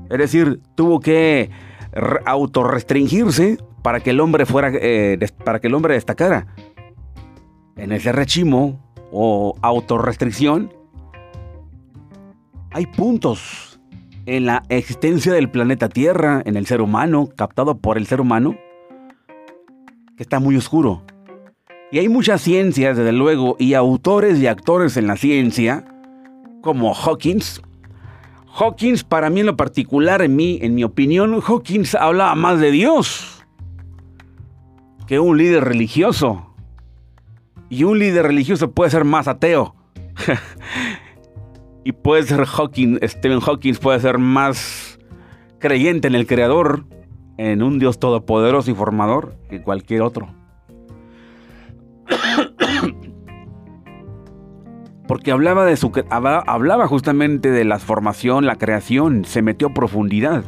es 0.09 0.17
decir, 0.17 0.59
tuvo 0.75 0.99
que 0.99 1.49
autorrestringirse 2.25 3.57
para 3.81 4.01
que 4.01 4.09
el 4.09 4.19
hombre 4.19 4.45
fuera, 4.45 4.69
eh, 4.73 5.17
para 5.45 5.59
que 5.59 5.67
el 5.67 5.73
hombre 5.73 5.93
destacara. 5.93 6.47
En 7.77 7.93
ese 7.93 8.11
rechimo 8.11 8.93
o 9.11 9.55
autorrestricción, 9.61 10.73
hay 12.71 12.85
puntos 12.85 13.79
en 14.25 14.45
la 14.45 14.63
existencia 14.69 15.33
del 15.33 15.49
planeta 15.49 15.89
Tierra, 15.89 16.41
en 16.45 16.57
el 16.57 16.67
ser 16.67 16.81
humano, 16.81 17.29
captado 17.35 17.77
por 17.77 17.97
el 17.97 18.07
ser 18.07 18.21
humano, 18.21 18.55
que 20.15 20.23
está 20.23 20.39
muy 20.39 20.57
oscuro. 20.57 21.03
Y 21.91 21.99
hay 21.99 22.07
muchas 22.07 22.41
ciencias, 22.41 22.97
desde 22.97 23.11
luego, 23.11 23.55
y 23.57 23.73
autores 23.73 24.39
y 24.39 24.47
actores 24.47 24.95
en 24.95 25.07
la 25.07 25.17
ciencia, 25.17 25.90
como 26.61 26.93
Hawkins. 26.93 27.61
Hawkins, 28.53 29.03
para 29.03 29.29
mí 29.29 29.39
en 29.41 29.45
lo 29.47 29.57
particular, 29.57 30.21
en 30.21 30.35
mi, 30.35 30.59
en 30.61 30.75
mi 30.75 30.83
opinión, 30.83 31.41
Hawkins 31.41 31.95
habla 31.95 32.35
más 32.35 32.59
de 32.59 32.71
Dios 32.71 33.43
que 35.07 35.19
un 35.19 35.37
líder 35.37 35.65
religioso. 35.65 36.55
Y 37.69 37.83
un 37.83 37.99
líder 37.99 38.27
religioso 38.27 38.71
puede 38.71 38.91
ser 38.91 39.03
más 39.03 39.27
ateo. 39.27 39.75
y 41.83 41.91
puede 41.91 42.23
ser 42.23 42.45
Hawking, 42.45 42.97
Stephen 43.03 43.39
Hawking 43.41 43.73
puede 43.75 43.99
ser 43.99 44.17
más 44.19 44.99
creyente 45.59 46.07
en 46.07 46.15
el 46.15 46.27
creador, 46.27 46.85
en 47.37 47.61
un 47.63 47.79
Dios 47.79 47.99
todopoderoso 47.99 48.71
y 48.71 48.73
formador 48.73 49.35
que 49.49 49.61
cualquier 49.61 50.01
otro. 50.01 50.33
Porque 55.11 55.33
hablaba 55.33 55.65
de 55.65 55.75
su 55.75 55.91
hablaba 56.09 56.87
justamente 56.87 57.51
de 57.51 57.65
la 57.65 57.79
formación, 57.79 58.45
la 58.45 58.55
creación, 58.55 59.25
se 59.25 59.41
metió 59.41 59.67
a 59.67 59.73
profundidad. 59.73 60.45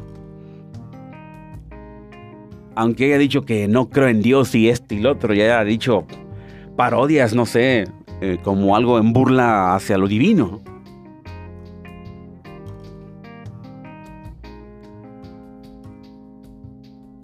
Aunque 2.74 3.08
haya 3.08 3.18
dicho 3.18 3.42
que 3.42 3.68
no 3.68 3.90
creo 3.90 4.08
en 4.08 4.22
Dios 4.22 4.56
y 4.56 4.70
este 4.70 4.96
y 4.96 5.00
lo 5.00 5.12
otro, 5.12 5.34
ya 5.34 5.44
haya 5.44 5.64
dicho 5.66 6.06
parodias, 6.78 7.36
no 7.36 7.46
sé, 7.46 7.90
eh, 8.22 8.38
como 8.42 8.78
algo 8.78 9.00
en 9.00 9.12
burla 9.12 9.76
hacia 9.76 9.98
lo 9.98 10.08
divino. 10.08 10.62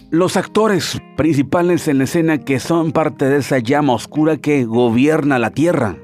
Los 0.09 0.35
actores 0.35 1.01
principales 1.15 1.87
en 1.87 1.99
la 1.99 2.03
escena 2.03 2.39
que 2.39 2.59
son 2.59 2.91
parte 2.91 3.29
de 3.29 3.37
esa 3.37 3.59
llama 3.59 3.93
oscura 3.93 4.35
que 4.35 4.65
gobierna 4.65 5.39
la 5.39 5.51
Tierra. 5.51 5.95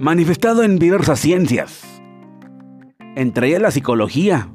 Manifestado 0.00 0.62
en 0.62 0.78
diversas 0.78 1.20
ciencias, 1.20 1.82
entre 3.16 3.48
ellas 3.48 3.60
la 3.60 3.70
psicología, 3.70 4.48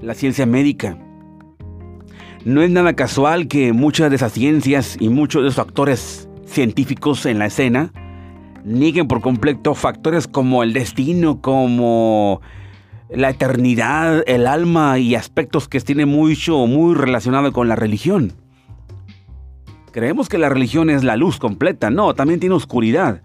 la 0.00 0.14
ciencia 0.14 0.46
médica, 0.46 0.96
no 2.44 2.62
es 2.62 2.70
nada 2.70 2.92
casual 2.92 3.48
que 3.48 3.72
muchas 3.72 4.10
de 4.10 4.16
esas 4.16 4.30
ciencias 4.30 4.96
y 5.00 5.08
muchos 5.08 5.42
de 5.42 5.48
esos 5.48 5.58
actores 5.58 6.28
científicos 6.46 7.26
en 7.26 7.40
la 7.40 7.46
escena 7.46 7.92
nieguen 8.64 9.08
por 9.08 9.20
completo 9.20 9.74
factores 9.74 10.28
como 10.28 10.62
el 10.62 10.72
destino, 10.72 11.40
como 11.40 12.42
la 13.10 13.30
eternidad, 13.30 14.22
el 14.28 14.46
alma 14.46 15.00
y 15.00 15.16
aspectos 15.16 15.66
que 15.66 15.80
tienen 15.80 16.08
mucho, 16.08 16.64
muy 16.68 16.94
relacionado 16.94 17.52
con 17.52 17.66
la 17.66 17.74
religión. 17.74 18.34
Creemos 19.90 20.28
que 20.28 20.38
la 20.38 20.48
religión 20.48 20.90
es 20.90 21.02
la 21.02 21.16
luz 21.16 21.40
completa, 21.40 21.90
no, 21.90 22.14
también 22.14 22.38
tiene 22.38 22.54
oscuridad. 22.54 23.20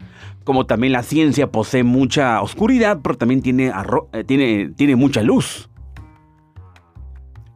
Como 0.47 0.65
también 0.65 0.93
la 0.93 1.03
ciencia 1.03 1.51
posee 1.51 1.83
mucha 1.83 2.41
oscuridad, 2.41 2.99
pero 3.03 3.17
también 3.17 3.41
tiene, 3.41 3.69
eh, 4.13 4.23
tiene, 4.23 4.69
tiene 4.77 4.95
mucha 4.95 5.21
luz. 5.21 5.69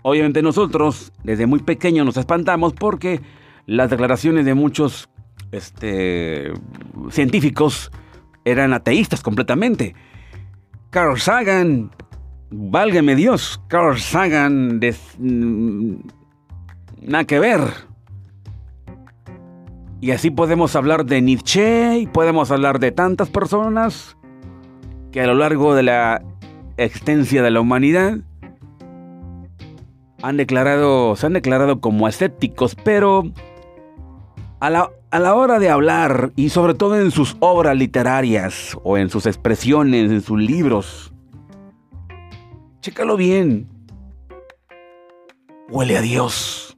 Obviamente 0.01 0.41
nosotros 0.41 1.13
desde 1.24 1.45
muy 1.45 1.60
pequeños 1.60 2.05
nos 2.05 2.17
espantamos 2.17 2.74
porque 2.74 3.21
las 3.65 3.89
declaraciones 3.89 4.43
de 4.43 4.55
muchos 4.55 5.07
este, 5.53 6.51
científicos 7.12 7.93
eran 8.43 8.74
ateístas 8.74 9.21
completamente. 9.21 9.95
Carl 10.89 11.17
Sagan, 11.17 11.91
válgame 12.50 13.15
Dios, 13.15 13.62
Carl 13.69 13.98
Sagan, 14.00 14.81
mm, 15.17 15.95
nada 17.03 17.24
que 17.24 17.39
ver. 17.39 17.62
Y 20.01 20.10
así 20.10 20.31
podemos 20.31 20.75
hablar 20.75 21.05
de 21.05 21.22
Nietzsche 21.22 22.00
y 22.00 22.08
podemos 22.08 22.50
hablar 22.50 22.79
de 22.79 22.91
tantas 22.91 23.29
personas 23.29 24.17
que 25.12 25.22
a 25.22 25.27
lo 25.27 25.36
largo 25.36 25.75
de 25.75 25.84
la 25.84 26.24
existencia 26.77 27.43
de 27.43 27.51
la 27.51 27.62
humanidad 27.62 28.17
han 30.24 30.38
declarado, 30.38 31.15
se 31.15 31.27
han 31.27 31.34
declarado 31.34 31.81
como 31.81 32.08
escépticos, 32.08 32.75
pero 32.84 33.25
a 34.60 34.72
la, 34.72 34.89
a 35.12 35.20
la 35.20 35.36
hora 35.36 35.60
de 35.60 35.70
hablar 35.70 36.31
y 36.36 36.50
sobre 36.50 36.74
todo 36.74 37.00
en 37.00 37.12
sus 37.12 37.38
obras 37.39 37.77
literarias 37.77 38.75
o 38.84 38.98
en 38.98 39.12
sus 39.12 39.27
expresiones, 39.27 40.10
en 40.10 40.22
sus 40.22 40.39
libros, 40.39 41.13
chécalo 42.81 43.17
bien. 43.17 43.67
Huele 45.70 45.98
a 45.98 46.01
Dios 46.01 46.71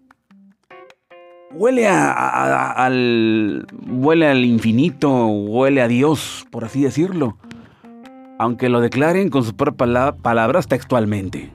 huele 1.55 1.88
al 1.88 3.65
huele 3.88 4.27
al 4.27 4.45
infinito, 4.45 5.27
huele 5.27 5.81
a 5.81 5.88
Dios, 5.88 6.45
por 6.51 6.65
así 6.65 6.81
decirlo, 6.81 7.38
aunque 8.39 8.69
lo 8.69 8.81
declaren 8.81 9.29
con 9.29 9.43
sus 9.43 9.53
propias 9.53 10.13
palabras 10.22 10.67
textualmente. 10.67 11.51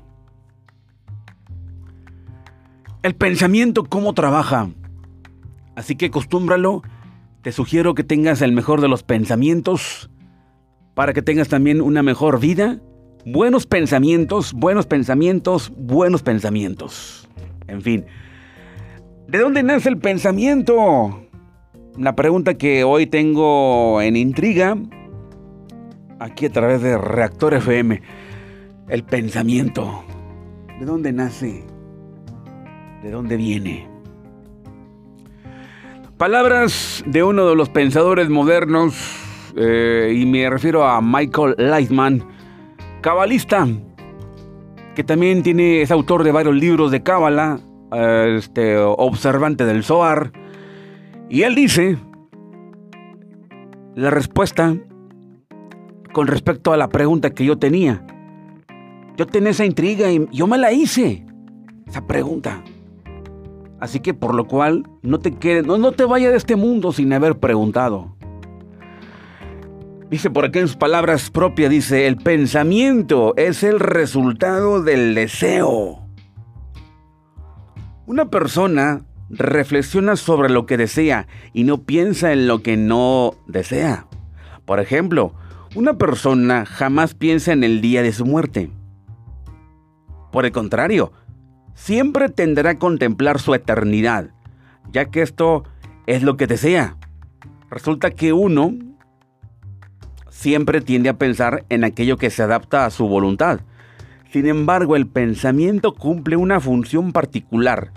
El 3.02 3.14
pensamiento 3.14 3.84
cómo 3.84 4.12
trabaja. 4.12 4.70
Así 5.76 5.94
que 5.94 6.06
acostúmbralo. 6.06 6.82
Te 7.42 7.52
sugiero 7.52 7.94
que 7.94 8.02
tengas 8.02 8.42
el 8.42 8.52
mejor 8.52 8.80
de 8.80 8.88
los 8.88 9.04
pensamientos 9.04 10.10
para 10.94 11.12
que 11.12 11.22
tengas 11.22 11.48
también 11.48 11.80
una 11.80 12.02
mejor 12.02 12.40
vida. 12.40 12.80
Buenos 13.24 13.66
pensamientos, 13.66 14.52
buenos 14.52 14.86
pensamientos, 14.86 15.72
buenos 15.76 16.22
pensamientos. 16.22 17.28
En 17.68 17.82
fin, 17.82 18.04
¿De 19.28 19.36
dónde 19.40 19.62
nace 19.62 19.90
el 19.90 19.98
pensamiento? 19.98 21.28
La 21.98 22.16
pregunta 22.16 22.54
que 22.54 22.82
hoy 22.82 23.06
tengo 23.06 24.00
en 24.00 24.16
intriga, 24.16 24.74
aquí 26.18 26.46
a 26.46 26.50
través 26.50 26.80
de 26.80 26.96
Reactor 26.96 27.52
FM. 27.52 28.00
El 28.88 29.04
pensamiento. 29.04 30.02
¿De 30.80 30.86
dónde 30.86 31.12
nace? 31.12 31.62
¿De 33.02 33.10
dónde 33.10 33.36
viene? 33.36 33.86
Palabras 36.16 37.04
de 37.04 37.22
uno 37.22 37.50
de 37.50 37.54
los 37.54 37.68
pensadores 37.68 38.30
modernos, 38.30 38.94
eh, 39.58 40.16
y 40.16 40.24
me 40.24 40.48
refiero 40.48 40.86
a 40.86 41.02
Michael 41.02 41.54
Lightman, 41.58 42.24
cabalista, 43.02 43.68
que 44.94 45.04
también 45.04 45.42
tiene, 45.42 45.82
es 45.82 45.90
autor 45.90 46.24
de 46.24 46.32
varios 46.32 46.54
libros 46.54 46.90
de 46.90 47.02
cábala, 47.02 47.60
este, 47.92 48.76
observante 48.78 49.64
del 49.64 49.84
Zohar, 49.84 50.32
y 51.28 51.42
él 51.42 51.54
dice 51.54 51.98
la 53.94 54.10
respuesta 54.10 54.76
con 56.12 56.26
respecto 56.26 56.72
a 56.72 56.76
la 56.76 56.88
pregunta 56.88 57.30
que 57.30 57.44
yo 57.44 57.58
tenía. 57.58 58.04
Yo 59.16 59.26
tenía 59.26 59.50
esa 59.50 59.64
intriga 59.64 60.10
y 60.10 60.26
yo 60.30 60.46
me 60.46 60.58
la 60.58 60.72
hice, 60.72 61.26
esa 61.86 62.06
pregunta. 62.06 62.62
Así 63.80 64.00
que 64.00 64.14
por 64.14 64.34
lo 64.34 64.46
cual 64.46 64.84
no 65.02 65.18
te 65.18 65.34
quedes, 65.34 65.66
no, 65.66 65.78
no 65.78 65.92
te 65.92 66.04
vayas 66.04 66.30
de 66.30 66.38
este 66.38 66.56
mundo 66.56 66.92
sin 66.92 67.12
haber 67.12 67.38
preguntado. 67.38 68.16
Dice 70.10 70.30
por 70.30 70.46
aquí 70.46 70.60
en 70.60 70.68
sus 70.68 70.76
palabras 70.76 71.30
propias, 71.30 71.70
dice, 71.70 72.06
el 72.06 72.16
pensamiento 72.16 73.34
es 73.36 73.62
el 73.62 73.78
resultado 73.78 74.82
del 74.82 75.14
deseo. 75.14 76.07
Una 78.08 78.30
persona 78.30 79.02
reflexiona 79.28 80.16
sobre 80.16 80.48
lo 80.48 80.64
que 80.64 80.78
desea 80.78 81.26
y 81.52 81.64
no 81.64 81.82
piensa 81.82 82.32
en 82.32 82.48
lo 82.48 82.62
que 82.62 82.78
no 82.78 83.34
desea. 83.46 84.06
Por 84.64 84.80
ejemplo, 84.80 85.34
una 85.74 85.98
persona 85.98 86.64
jamás 86.64 87.12
piensa 87.12 87.52
en 87.52 87.64
el 87.64 87.82
día 87.82 88.02
de 88.02 88.12
su 88.12 88.24
muerte. 88.24 88.70
Por 90.32 90.46
el 90.46 90.52
contrario, 90.52 91.12
siempre 91.74 92.30
tendrá 92.30 92.70
a 92.70 92.78
contemplar 92.78 93.40
su 93.40 93.52
eternidad, 93.52 94.30
ya 94.90 95.10
que 95.10 95.20
esto 95.20 95.64
es 96.06 96.22
lo 96.22 96.38
que 96.38 96.46
desea. 96.46 96.96
Resulta 97.68 98.10
que 98.12 98.32
uno 98.32 98.72
siempre 100.30 100.80
tiende 100.80 101.10
a 101.10 101.18
pensar 101.18 101.66
en 101.68 101.84
aquello 101.84 102.16
que 102.16 102.30
se 102.30 102.42
adapta 102.42 102.86
a 102.86 102.90
su 102.90 103.06
voluntad. 103.06 103.60
Sin 104.32 104.46
embargo, 104.46 104.96
el 104.96 105.06
pensamiento 105.06 105.94
cumple 105.94 106.36
una 106.36 106.60
función 106.60 107.12
particular. 107.12 107.92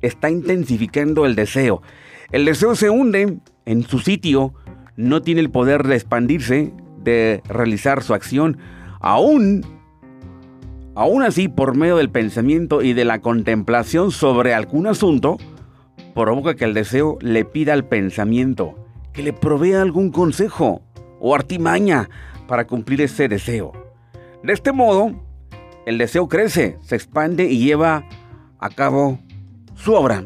Está 0.00 0.30
intensificando 0.30 1.26
el 1.26 1.34
deseo. 1.34 1.82
El 2.30 2.44
deseo 2.44 2.74
se 2.74 2.90
hunde 2.90 3.38
en 3.66 3.82
su 3.82 3.98
sitio, 3.98 4.54
no 4.96 5.22
tiene 5.22 5.40
el 5.40 5.50
poder 5.50 5.86
de 5.86 5.96
expandirse, 5.96 6.72
de 6.98 7.42
realizar 7.48 8.02
su 8.02 8.14
acción. 8.14 8.58
Aún, 9.00 9.66
aún 10.94 11.22
así, 11.22 11.48
por 11.48 11.76
medio 11.76 11.96
del 11.96 12.10
pensamiento 12.10 12.82
y 12.82 12.92
de 12.92 13.04
la 13.04 13.20
contemplación 13.20 14.12
sobre 14.12 14.54
algún 14.54 14.86
asunto, 14.86 15.38
provoca 16.14 16.54
que 16.54 16.64
el 16.64 16.74
deseo 16.74 17.18
le 17.20 17.44
pida 17.44 17.72
al 17.72 17.84
pensamiento 17.86 18.76
que 19.12 19.22
le 19.22 19.32
provea 19.32 19.82
algún 19.82 20.10
consejo 20.10 20.82
o 21.20 21.34
artimaña 21.34 22.08
para 22.48 22.66
cumplir 22.66 23.02
ese 23.02 23.28
deseo. 23.28 23.72
De 24.42 24.52
este 24.52 24.72
modo, 24.72 25.12
el 25.86 25.98
deseo 25.98 26.28
crece, 26.28 26.78
se 26.82 26.96
expande 26.96 27.44
y 27.44 27.64
lleva 27.64 28.04
a 28.58 28.70
cabo 28.70 29.18
su 29.74 29.94
obra. 29.94 30.24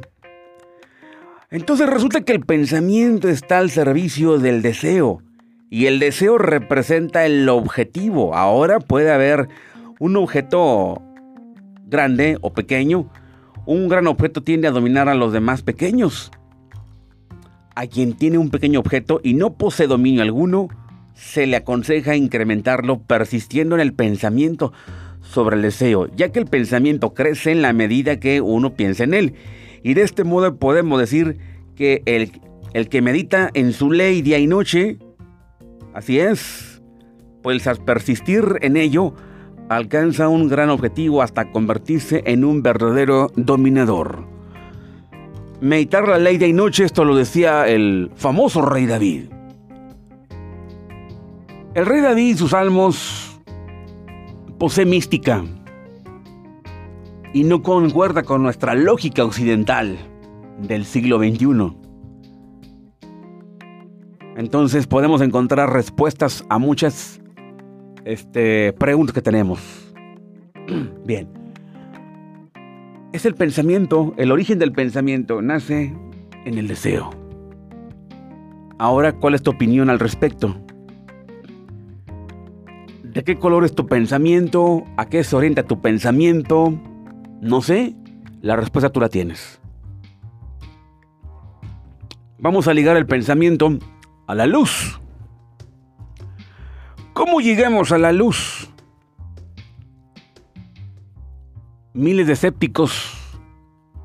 Entonces 1.50 1.88
resulta 1.88 2.22
que 2.22 2.32
el 2.32 2.40
pensamiento 2.40 3.28
está 3.28 3.58
al 3.58 3.70
servicio 3.70 4.38
del 4.38 4.62
deseo 4.62 5.22
y 5.70 5.86
el 5.86 5.98
deseo 5.98 6.38
representa 6.38 7.24
el 7.24 7.48
objetivo. 7.48 8.34
Ahora 8.34 8.80
puede 8.80 9.12
haber 9.12 9.48
un 9.98 10.16
objeto 10.16 11.02
grande 11.86 12.38
o 12.40 12.52
pequeño. 12.52 13.10
Un 13.64 13.88
gran 13.88 14.06
objeto 14.06 14.42
tiende 14.42 14.68
a 14.68 14.72
dominar 14.72 15.08
a 15.08 15.14
los 15.14 15.32
demás 15.32 15.62
pequeños. 15.62 16.30
A 17.74 17.86
quien 17.86 18.14
tiene 18.14 18.38
un 18.38 18.50
pequeño 18.50 18.80
objeto 18.80 19.20
y 19.22 19.34
no 19.34 19.54
posee 19.54 19.86
dominio 19.86 20.22
alguno, 20.22 20.68
se 21.14 21.46
le 21.46 21.56
aconseja 21.56 22.16
incrementarlo 22.16 23.00
persistiendo 23.00 23.74
en 23.74 23.80
el 23.80 23.94
pensamiento 23.94 24.72
sobre 25.30 25.56
el 25.56 25.62
deseo, 25.62 26.08
ya 26.16 26.30
que 26.30 26.38
el 26.38 26.46
pensamiento 26.46 27.14
crece 27.14 27.52
en 27.52 27.62
la 27.62 27.72
medida 27.72 28.18
que 28.18 28.40
uno 28.40 28.74
piensa 28.74 29.04
en 29.04 29.14
él. 29.14 29.34
Y 29.82 29.94
de 29.94 30.02
este 30.02 30.24
modo 30.24 30.56
podemos 30.56 30.98
decir 30.98 31.38
que 31.74 32.02
el, 32.06 32.32
el 32.72 32.88
que 32.88 33.02
medita 33.02 33.50
en 33.54 33.72
su 33.72 33.90
ley 33.90 34.22
día 34.22 34.38
y 34.38 34.46
noche, 34.46 34.98
así 35.94 36.18
es, 36.18 36.82
pues 37.42 37.66
al 37.66 37.84
persistir 37.84 38.58
en 38.62 38.76
ello, 38.76 39.14
alcanza 39.68 40.28
un 40.28 40.48
gran 40.48 40.70
objetivo 40.70 41.22
hasta 41.22 41.50
convertirse 41.50 42.22
en 42.26 42.44
un 42.44 42.62
verdadero 42.62 43.30
dominador. 43.36 44.24
Meditar 45.60 46.06
la 46.06 46.18
ley 46.18 46.42
y 46.42 46.52
noche, 46.52 46.84
esto 46.84 47.04
lo 47.04 47.16
decía 47.16 47.66
el 47.66 48.10
famoso 48.14 48.62
rey 48.62 48.86
David. 48.86 49.24
El 51.74 51.86
rey 51.86 52.00
David 52.00 52.34
y 52.34 52.36
sus 52.36 52.50
salmos 52.50 53.35
posee 54.58 54.86
mística 54.86 55.44
y 57.32 57.44
no 57.44 57.62
concuerda 57.62 58.22
con 58.22 58.42
nuestra 58.42 58.74
lógica 58.74 59.24
occidental 59.24 59.98
del 60.58 60.84
siglo 60.84 61.18
XXI. 61.18 61.76
Entonces 64.36 64.86
podemos 64.86 65.20
encontrar 65.20 65.72
respuestas 65.72 66.44
a 66.48 66.58
muchas 66.58 67.20
este, 68.04 68.72
preguntas 68.74 69.14
que 69.14 69.22
tenemos. 69.22 69.60
Bien. 71.04 71.28
Es 73.12 73.24
el 73.24 73.34
pensamiento, 73.34 74.14
el 74.16 74.30
origen 74.30 74.58
del 74.58 74.72
pensamiento 74.72 75.40
nace 75.40 75.94
en 76.44 76.58
el 76.58 76.68
deseo. 76.68 77.10
Ahora, 78.78 79.12
¿cuál 79.12 79.34
es 79.34 79.42
tu 79.42 79.50
opinión 79.50 79.88
al 79.88 79.98
respecto? 79.98 80.54
¿De 83.16 83.24
qué 83.24 83.38
color 83.38 83.64
es 83.64 83.74
tu 83.74 83.86
pensamiento? 83.86 84.84
¿A 84.98 85.06
qué 85.06 85.24
se 85.24 85.34
orienta 85.34 85.62
tu 85.62 85.80
pensamiento? 85.80 86.78
No 87.40 87.62
sé, 87.62 87.96
la 88.42 88.56
respuesta 88.56 88.90
tú 88.90 89.00
la 89.00 89.08
tienes. 89.08 89.58
Vamos 92.38 92.68
a 92.68 92.74
ligar 92.74 92.94
el 92.98 93.06
pensamiento 93.06 93.78
a 94.26 94.34
la 94.34 94.46
luz. 94.46 95.00
¿Cómo 97.14 97.40
llegamos 97.40 97.90
a 97.90 97.96
la 97.96 98.12
luz? 98.12 98.68
Miles 101.94 102.26
de 102.26 102.34
escépticos 102.34 103.14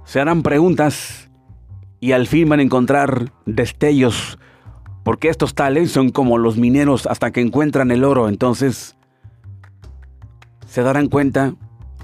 se 0.06 0.22
harán 0.22 0.42
preguntas 0.42 1.30
y 2.00 2.14
al 2.14 2.28
fin 2.28 2.48
van 2.48 2.62
a 2.62 2.64
encontrar 2.64 3.34
destellos, 3.46 4.40
porque 5.04 5.28
estos 5.28 5.54
tales 5.54 5.92
son 5.92 6.12
como 6.12 6.38
los 6.38 6.56
mineros 6.56 7.08
hasta 7.08 7.32
que 7.32 7.42
encuentran 7.42 7.92
el 7.92 8.06
oro, 8.06 8.30
entonces 8.30 8.96
se 10.72 10.84
darán 10.84 11.10
cuenta 11.10 11.54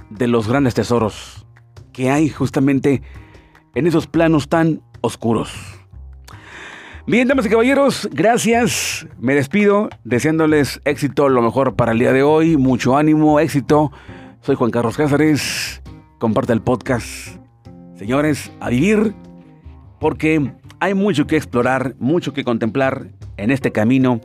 de 0.10 0.28
los 0.28 0.50
grandes 0.50 0.74
tesoros 0.74 1.48
que 1.94 2.10
hay 2.10 2.28
justamente 2.28 3.02
en 3.76 3.88
esos 3.88 4.08
planos 4.08 4.50
tan 4.50 4.82
oscuros. 5.00 5.54
Bien, 7.06 7.30
damas 7.30 7.46
y 7.46 7.50
caballeros, 7.50 8.10
gracias. 8.12 9.08
Me 9.18 9.36
despido 9.36 9.90
deseándoles 10.04 10.82
éxito, 10.84 11.30
lo 11.30 11.42
mejor 11.42 11.78
para 11.78 11.94
el 11.94 12.00
día 12.00 12.12
de 12.12 12.24
hoy, 12.24 12.58
mucho 12.58 12.98
ánimo, 12.98 13.40
éxito. 13.40 13.94
Soy 14.42 14.56
Juan 14.56 14.72
Carlos 14.72 14.98
Cáceres. 14.98 15.82
Comparte 16.20 16.52
el 16.52 16.62
podcast. 16.62 17.38
Señores, 17.96 18.52
a 18.60 18.68
vivir 18.68 19.16
porque 19.98 20.52
hay 20.82 20.94
mucho 20.94 21.26
que 21.26 21.38
explorar, 21.38 21.96
mucho 22.00 22.34
que 22.34 22.44
contemplar 22.44 23.08
en 23.38 23.50
este 23.50 23.72
camino 23.72 24.20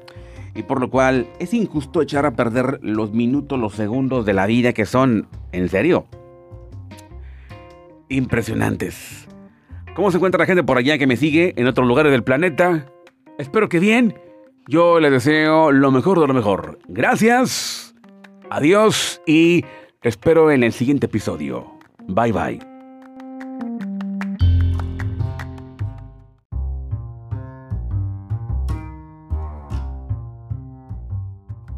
y 0.55 0.63
por 0.63 0.81
lo 0.81 0.91
cual 0.91 1.29
es 1.39 1.55
injusto 1.55 2.03
echar 2.03 2.27
a 2.27 2.33
perder 2.33 2.79
los 2.83 3.13
minutos, 3.13 3.59
los 3.59 3.75
segundos 3.75 4.27
de 4.27 4.35
la 4.35 4.47
vida 4.47 4.73
que 4.73 4.87
son, 4.87 5.29
en 5.53 5.69
serio, 5.69 6.07
impresionantes. 8.09 9.29
¿Cómo 9.95 10.11
se 10.11 10.17
encuentra 10.17 10.39
la 10.39 10.47
gente 10.47 10.63
por 10.63 10.79
allá 10.79 10.99
que 10.99 11.07
me 11.07 11.17
sigue 11.17 11.55
en 11.57 11.67
otros 11.67 11.87
lugares 11.87 12.13
del 12.13 12.25
planeta? 12.25 12.87
Espero 13.39 13.69
que 13.69 13.79
bien. 13.79 14.15
Yo 14.69 15.01
les 15.01 15.11
deseo 15.11 15.73
lo 15.73 15.91
mejor 15.91 16.21
de 16.21 16.27
lo 16.27 16.35
mejor. 16.35 16.79
Gracias. 16.89 17.95
Adiós 18.51 19.21
y 19.27 19.65
te 20.01 20.09
espero 20.09 20.51
en 20.51 20.63
el 20.63 20.73
siguiente 20.73 21.07
episodio. 21.07 21.79
Bye 22.07 22.33
bye. 22.33 22.72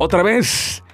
Otra 0.04 0.22
vez, 0.22 0.84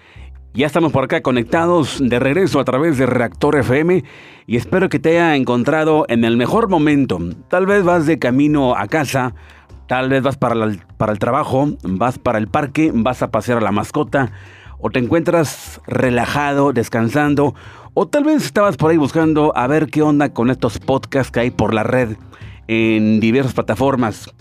ya 0.54 0.68
estamos 0.68 0.92
por 0.92 1.02
acá 1.02 1.20
conectados 1.20 1.98
de 2.00 2.20
regreso 2.20 2.60
a 2.60 2.64
través 2.64 2.96
de 2.96 3.06
Reactor 3.06 3.56
FM 3.56 4.04
y 4.46 4.56
espero 4.56 4.88
que 4.88 5.00
te 5.00 5.08
haya 5.08 5.34
encontrado 5.34 6.04
en 6.06 6.24
el 6.24 6.36
mejor 6.36 6.68
momento. 6.68 7.18
Tal 7.48 7.66
vez 7.66 7.82
vas 7.82 8.06
de 8.06 8.20
camino 8.20 8.76
a 8.76 8.86
casa, 8.86 9.34
tal 9.88 10.10
vez 10.10 10.22
vas 10.22 10.36
para, 10.36 10.54
para 10.96 11.10
el 11.10 11.18
trabajo, 11.18 11.70
vas 11.82 12.20
para 12.20 12.38
el 12.38 12.46
parque, 12.46 12.92
vas 12.94 13.20
a 13.20 13.32
pasear 13.32 13.58
a 13.58 13.62
la 13.62 13.72
mascota 13.72 14.30
o 14.78 14.90
te 14.90 15.00
encuentras 15.00 15.80
relajado, 15.88 16.72
descansando 16.72 17.56
o 17.94 18.06
tal 18.06 18.22
vez 18.22 18.44
estabas 18.44 18.76
por 18.76 18.92
ahí 18.92 18.96
buscando 18.96 19.52
a 19.56 19.66
ver 19.66 19.88
qué 19.88 20.02
onda 20.02 20.32
con 20.32 20.50
estos 20.50 20.78
podcasts 20.78 21.32
que 21.32 21.40
hay 21.40 21.50
por 21.50 21.74
la 21.74 21.82
red 21.82 22.10
en 22.68 23.18
diversas 23.18 23.54
plataformas 23.54 24.32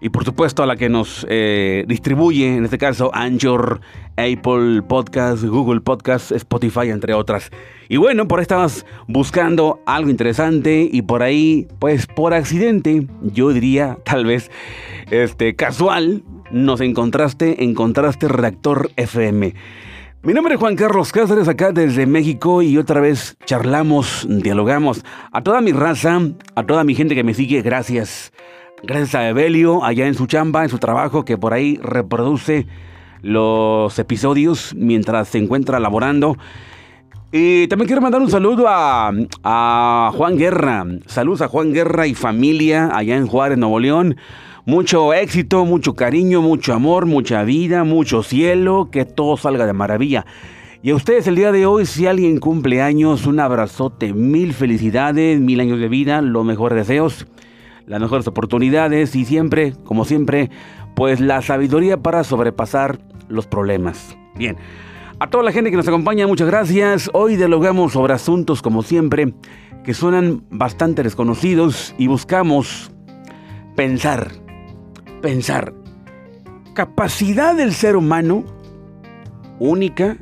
y 0.00 0.08
por 0.10 0.24
supuesto 0.24 0.62
a 0.62 0.66
la 0.66 0.76
que 0.76 0.88
nos 0.88 1.26
eh, 1.28 1.84
distribuye, 1.88 2.56
en 2.56 2.64
este 2.64 2.78
caso 2.78 3.10
Anchor, 3.14 3.80
Apple 4.16 4.82
Podcast, 4.82 5.44
Google 5.44 5.80
Podcast, 5.80 6.32
Spotify, 6.32 6.90
entre 6.90 7.14
otras. 7.14 7.50
Y 7.88 7.96
bueno, 7.96 8.28
por 8.28 8.38
ahí 8.38 8.42
estabas 8.42 8.84
buscando 9.06 9.80
algo 9.86 10.10
interesante 10.10 10.88
y 10.90 11.02
por 11.02 11.22
ahí, 11.22 11.68
pues 11.78 12.06
por 12.06 12.34
accidente, 12.34 13.06
yo 13.22 13.50
diría 13.50 13.98
tal 14.04 14.26
vez 14.26 14.50
este, 15.10 15.56
casual, 15.56 16.22
nos 16.50 16.80
encontraste, 16.80 17.64
encontraste 17.64 18.28
Redactor 18.28 18.90
FM. 18.96 19.54
Mi 20.20 20.34
nombre 20.34 20.54
es 20.54 20.60
Juan 20.60 20.74
Carlos 20.74 21.12
Cáceres, 21.12 21.46
acá 21.46 21.70
desde 21.70 22.04
México 22.04 22.60
y 22.60 22.76
otra 22.76 23.00
vez 23.00 23.36
charlamos, 23.46 24.26
dialogamos. 24.28 25.04
A 25.32 25.42
toda 25.42 25.60
mi 25.60 25.70
raza, 25.70 26.20
a 26.56 26.66
toda 26.66 26.82
mi 26.82 26.96
gente 26.96 27.14
que 27.14 27.22
me 27.22 27.34
sigue, 27.34 27.62
gracias. 27.62 28.32
Gracias 28.82 29.16
a 29.16 29.28
Evelio, 29.28 29.84
allá 29.84 30.06
en 30.06 30.14
su 30.14 30.26
chamba, 30.26 30.62
en 30.62 30.68
su 30.68 30.78
trabajo, 30.78 31.24
que 31.24 31.36
por 31.36 31.52
ahí 31.52 31.80
reproduce 31.82 32.66
los 33.22 33.98
episodios 33.98 34.72
mientras 34.76 35.28
se 35.28 35.38
encuentra 35.38 35.80
laborando. 35.80 36.38
Y 37.32 37.66
también 37.66 37.88
quiero 37.88 38.00
mandar 38.00 38.22
un 38.22 38.30
saludo 38.30 38.66
a, 38.68 40.12
Juan 40.14 40.38
Guerra. 40.38 40.86
Saludos 41.06 41.42
a 41.42 41.48
Juan 41.48 41.72
Guerra 41.72 42.06
y 42.06 42.14
familia 42.14 42.90
allá 42.94 43.16
en 43.16 43.26
Juárez, 43.26 43.58
Nuevo 43.58 43.80
León. 43.80 44.16
Mucho 44.64 45.12
éxito, 45.12 45.64
mucho 45.64 45.94
cariño, 45.94 46.40
mucho 46.40 46.72
amor, 46.72 47.06
mucha 47.06 47.42
vida, 47.42 47.82
mucho 47.82 48.22
cielo, 48.22 48.90
que 48.92 49.04
todo 49.04 49.36
salga 49.36 49.66
de 49.66 49.72
maravilla. 49.72 50.24
Y 50.82 50.90
a 50.90 50.94
ustedes 50.94 51.26
el 51.26 51.34
día 51.34 51.50
de 51.50 51.66
hoy, 51.66 51.84
si 51.84 52.06
alguien 52.06 52.38
cumple 52.38 52.80
años, 52.80 53.26
un 53.26 53.40
abrazote, 53.40 54.12
mil 54.12 54.54
felicidades, 54.54 55.40
mil 55.40 55.58
años 55.58 55.80
de 55.80 55.88
vida, 55.88 56.22
los 56.22 56.44
mejores 56.44 56.86
deseos 56.86 57.26
las 57.88 58.00
mejores 58.00 58.26
oportunidades 58.26 59.16
y 59.16 59.24
siempre, 59.24 59.72
como 59.84 60.04
siempre, 60.04 60.50
pues 60.94 61.20
la 61.20 61.40
sabiduría 61.42 61.96
para 61.96 62.22
sobrepasar 62.22 62.98
los 63.28 63.46
problemas. 63.46 64.16
Bien, 64.36 64.56
a 65.18 65.28
toda 65.28 65.42
la 65.42 65.52
gente 65.52 65.70
que 65.70 65.76
nos 65.76 65.88
acompaña, 65.88 66.26
muchas 66.26 66.48
gracias. 66.48 67.10
Hoy 67.14 67.36
dialogamos 67.36 67.94
sobre 67.94 68.12
asuntos, 68.12 68.62
como 68.62 68.82
siempre, 68.82 69.32
que 69.84 69.94
suenan 69.94 70.44
bastante 70.50 71.02
desconocidos 71.02 71.94
y 71.98 72.08
buscamos 72.08 72.92
pensar, 73.74 74.32
pensar. 75.22 75.72
Capacidad 76.74 77.56
del 77.56 77.72
ser 77.72 77.96
humano 77.96 78.44
única 79.58 80.18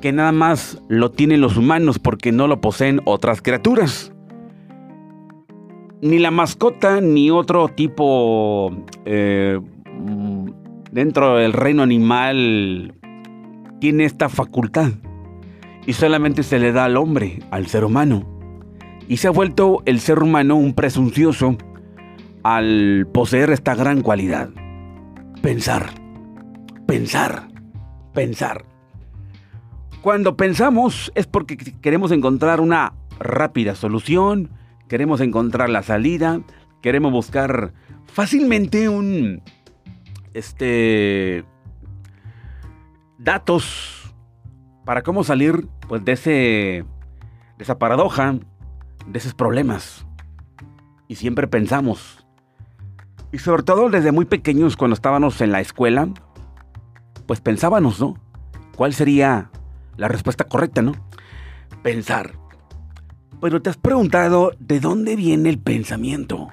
que 0.00 0.12
nada 0.12 0.30
más 0.30 0.80
lo 0.88 1.10
tienen 1.10 1.40
los 1.40 1.56
humanos 1.56 1.98
porque 1.98 2.30
no 2.30 2.46
lo 2.46 2.60
poseen 2.60 3.00
otras 3.04 3.42
criaturas 3.42 4.12
ni 6.00 6.18
la 6.18 6.30
mascota 6.30 7.00
ni 7.00 7.30
otro 7.30 7.68
tipo 7.68 8.72
eh, 9.04 9.60
dentro 10.92 11.36
del 11.36 11.52
reino 11.52 11.82
animal 11.82 12.94
tiene 13.80 14.04
esta 14.04 14.28
facultad 14.28 14.92
y 15.86 15.92
solamente 15.94 16.42
se 16.42 16.58
le 16.58 16.72
da 16.72 16.84
al 16.84 16.96
hombre, 16.96 17.40
al 17.50 17.66
ser 17.66 17.84
humano. 17.84 18.22
Y 19.08 19.16
se 19.16 19.28
ha 19.28 19.30
vuelto 19.30 19.82
el 19.86 20.00
ser 20.00 20.22
humano 20.22 20.56
un 20.56 20.74
presuncioso 20.74 21.56
al 22.42 23.08
poseer 23.12 23.50
esta 23.50 23.74
gran 23.74 24.02
cualidad. 24.02 24.50
Pensar, 25.40 25.86
pensar, 26.86 27.48
pensar. 28.12 28.66
Cuando 30.02 30.36
pensamos 30.36 31.10
es 31.14 31.26
porque 31.26 31.56
queremos 31.56 32.12
encontrar 32.12 32.60
una 32.60 32.92
rápida 33.18 33.74
solución, 33.74 34.50
queremos 34.88 35.20
encontrar 35.20 35.70
la 35.70 35.82
salida, 35.82 36.40
queremos 36.82 37.12
buscar 37.12 37.72
fácilmente 38.06 38.88
un 38.88 39.42
este 40.34 41.44
datos 43.18 44.14
para 44.84 45.02
cómo 45.02 45.24
salir 45.24 45.66
pues 45.88 46.04
de 46.04 46.12
ese 46.12 46.30
de 47.56 47.64
esa 47.64 47.78
paradoja, 47.78 48.36
de 49.06 49.18
esos 49.18 49.34
problemas. 49.34 50.06
Y 51.08 51.14
siempre 51.16 51.48
pensamos 51.48 52.18
y 53.30 53.38
sobre 53.38 53.62
todo 53.62 53.90
desde 53.90 54.12
muy 54.12 54.24
pequeños 54.24 54.76
cuando 54.76 54.94
estábamos 54.94 55.40
en 55.40 55.52
la 55.52 55.60
escuela, 55.60 56.08
pues 57.26 57.40
pensábamos, 57.40 58.00
¿no? 58.00 58.16
¿Cuál 58.74 58.94
sería 58.94 59.50
la 59.96 60.08
respuesta 60.08 60.44
correcta, 60.44 60.80
no? 60.80 60.92
Pensar. 61.82 62.32
Pero 63.40 63.62
te 63.62 63.70
has 63.70 63.76
preguntado 63.76 64.52
de 64.58 64.80
dónde 64.80 65.16
viene 65.16 65.48
el 65.48 65.58
pensamiento. 65.58 66.48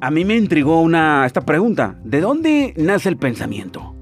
A 0.00 0.10
mí 0.10 0.24
me 0.24 0.36
intrigó 0.36 0.80
una, 0.80 1.24
esta 1.26 1.42
pregunta. 1.42 1.98
¿De 2.04 2.20
dónde 2.20 2.74
nace 2.76 3.08
el 3.08 3.16
pensamiento? 3.16 3.94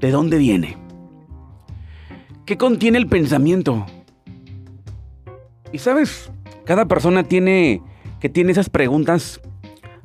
¿De 0.00 0.10
dónde 0.10 0.38
viene? 0.38 0.76
¿Qué 2.44 2.58
contiene 2.58 2.98
el 2.98 3.06
pensamiento? 3.06 3.86
Y 5.72 5.78
sabes, 5.78 6.30
cada 6.64 6.86
persona 6.86 7.24
tiene 7.24 7.82
que 8.20 8.28
tiene 8.28 8.52
esas 8.52 8.70
preguntas, 8.70 9.40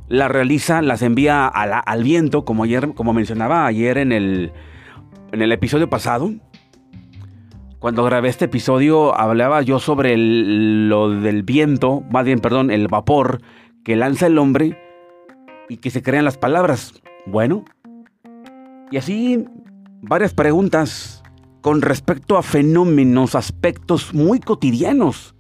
las 0.10 0.30
realiza, 0.30 0.82
las 0.82 1.02
envía 1.02 1.48
al 1.48 2.04
viento, 2.04 2.43
como 2.43 2.65
ayer, 2.65 2.93
como 2.93 3.13
mencionaba 3.13 3.65
ayer 3.65 3.98
en 3.98 4.12
el, 4.12 4.52
en 5.32 5.41
el 5.41 5.52
episodio 5.52 5.89
pasado. 5.89 6.34
Cuando 7.79 8.03
grabé 8.03 8.27
este 8.27 8.45
episodio 8.45 9.17
hablaba 9.17 9.61
yo 9.61 9.79
sobre 9.79 10.17
lo 10.17 11.11
del 11.11 11.43
viento, 11.43 12.03
más 12.11 12.25
bien, 12.25 12.39
perdón, 12.39 12.71
el 12.71 12.89
vapor 12.89 13.41
que 13.85 13.95
lanza 13.95 14.27
el 14.27 14.37
hombre 14.37 14.77
y 15.69 15.77
que 15.77 15.89
se 15.89 16.03
crean 16.03 16.25
las 16.25 16.37
palabras. 16.37 17.01
Bueno, 17.25 17.63
y 18.91 18.97
así 18.97 19.45
varias 20.01 20.33
preguntas 20.33 21.23
con 21.61 21.81
respecto 21.81 22.37
a 22.37 22.43
fenómenos, 22.43 23.35
aspectos 23.35 24.13
muy 24.13 24.41
cotidianos 24.41 25.35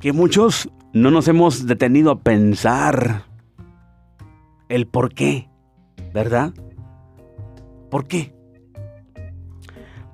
que 0.00 0.14
muchos 0.14 0.70
no 0.94 1.10
nos 1.10 1.28
hemos 1.28 1.66
detenido 1.66 2.10
a 2.10 2.20
pensar 2.20 3.26
el 4.70 4.86
por 4.86 5.12
qué, 5.12 5.50
¿verdad? 6.14 6.54
¿Por 7.90 8.06
qué? 8.06 8.39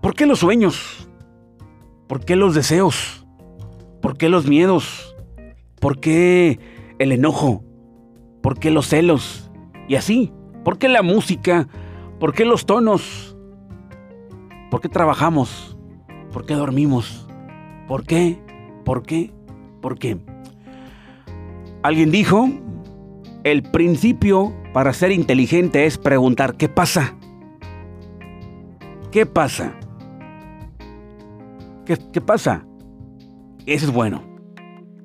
¿Por 0.07 0.15
qué 0.15 0.25
los 0.25 0.39
sueños? 0.39 1.09
¿Por 2.07 2.25
qué 2.25 2.37
los 2.37 2.55
deseos? 2.55 3.27
¿Por 4.01 4.17
qué 4.17 4.29
los 4.29 4.47
miedos? 4.47 5.17
¿Por 5.81 5.99
qué 5.99 6.61
el 7.01 7.11
enojo? 7.11 7.65
¿Por 8.41 8.57
qué 8.61 8.71
los 8.71 8.87
celos? 8.87 9.51
Y 9.89 9.97
así, 9.97 10.33
¿por 10.65 10.79
qué 10.79 10.89
la 10.89 11.03
música? 11.03 11.67
¿Por 12.21 12.35
qué 12.35 12.45
los 12.45 12.67
tonos? 12.67 13.37
¿Por 14.71 14.81
qué 14.81 14.89
trabajamos? 14.89 15.77
¿Por 16.33 16.47
qué 16.47 16.55
dormimos? 16.55 17.27
¿Por 17.89 18.05
qué? 18.05 18.39
¿Por 18.85 19.03
qué? 19.03 19.33
¿Por 19.83 19.99
qué? 19.99 20.19
Alguien 21.83 22.13
dijo, 22.13 22.49
el 23.43 23.65
principio 23.65 24.55
para 24.73 24.93
ser 24.93 25.11
inteligente 25.11 25.85
es 25.85 25.99
preguntar, 25.99 26.57
¿qué 26.57 26.69
pasa? 26.69 27.17
¿Qué 29.11 29.27
pasa? 29.27 29.77
¿Qué, 31.87 32.21
pasa? 32.21 32.67
Eso 33.65 33.87
es 33.87 33.93
bueno. 33.93 34.23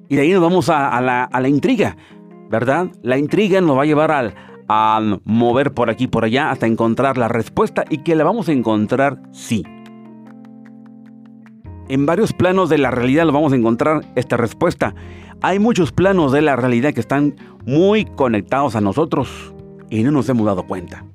Y 0.09 0.15
de 0.15 0.23
ahí 0.23 0.31
nos 0.33 0.41
vamos 0.41 0.69
a, 0.69 0.99
la, 0.99 1.47
intriga, 1.47 1.95
¿verdad? 2.49 2.87
La 3.03 3.17
intriga 3.17 3.61
nos 3.61 3.77
va 3.77 3.83
a 3.83 3.85
llevar 3.85 4.33
a 4.67 5.19
mover 5.23 5.73
por 5.73 5.89
aquí 5.89 6.07
por 6.07 6.25
allá 6.25 6.49
hasta 6.49 6.65
encontrar 6.65 7.17
la 7.17 7.27
respuesta 7.27 7.85
y 7.89 7.99
que 7.99 8.15
la 8.15 8.23
vamos 8.23 8.49
a 8.49 8.51
encontrar 8.51 9.21
sí. 9.31 9.63
En 11.87 12.05
varios 12.05 12.33
planos 12.33 12.69
de 12.69 12.79
la 12.79 12.89
realidad 12.89 13.25
lo 13.25 13.31
vamos 13.31 13.53
a 13.53 13.57
encontrar 13.57 14.01
esta 14.15 14.37
respuesta. 14.37 14.95
Hay 15.41 15.59
muchos 15.59 15.91
planos 15.91 16.31
de 16.31 16.41
la 16.41 16.55
realidad 16.55 16.93
que 16.93 17.01
están 17.01 17.35
muy 17.65 18.05
conectados 18.05 18.75
a 18.75 18.81
nosotros 18.81 19.53
y 19.89 20.01
no 20.03 20.11
nos 20.11 20.27
hemos 20.29 20.45
dado 20.45 20.65
cuenta. 20.65 21.05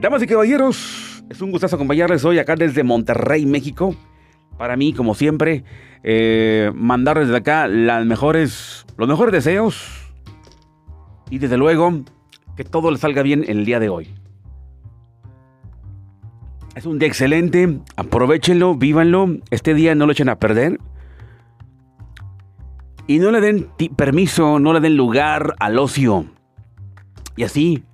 Damas 0.00 0.22
y 0.22 0.26
caballeros, 0.26 1.22
es 1.28 1.40
un 1.40 1.50
gustazo 1.50 1.76
acompañarles 1.76 2.24
hoy 2.24 2.38
acá 2.38 2.56
desde 2.56 2.82
Monterrey, 2.82 3.46
México. 3.46 3.94
Para 4.58 4.76
mí, 4.76 4.92
como 4.92 5.14
siempre, 5.14 5.64
eh, 6.02 6.72
mandarles 6.74 7.28
desde 7.28 7.38
acá 7.38 7.68
las 7.68 8.04
mejores, 8.04 8.84
los 8.96 9.08
mejores 9.08 9.32
deseos 9.32 10.08
y 11.30 11.38
desde 11.38 11.56
luego 11.56 12.02
que 12.56 12.64
todo 12.64 12.90
les 12.90 13.00
salga 13.00 13.22
bien 13.22 13.44
el 13.46 13.64
día 13.64 13.78
de 13.78 13.88
hoy. 13.88 14.08
Es 16.74 16.86
un 16.86 16.98
día 16.98 17.08
excelente, 17.08 17.80
aprovechenlo, 17.96 18.74
vívanlo, 18.74 19.38
este 19.50 19.74
día 19.74 19.94
no 19.94 20.06
lo 20.06 20.12
echen 20.12 20.28
a 20.28 20.38
perder. 20.38 20.78
Y 23.06 23.18
no 23.18 23.30
le 23.30 23.40
den 23.40 23.68
permiso, 23.96 24.58
no 24.58 24.72
le 24.72 24.80
den 24.80 24.96
lugar 24.96 25.54
al 25.58 25.78
ocio. 25.78 26.26
Y 27.36 27.44
así, 27.44 27.84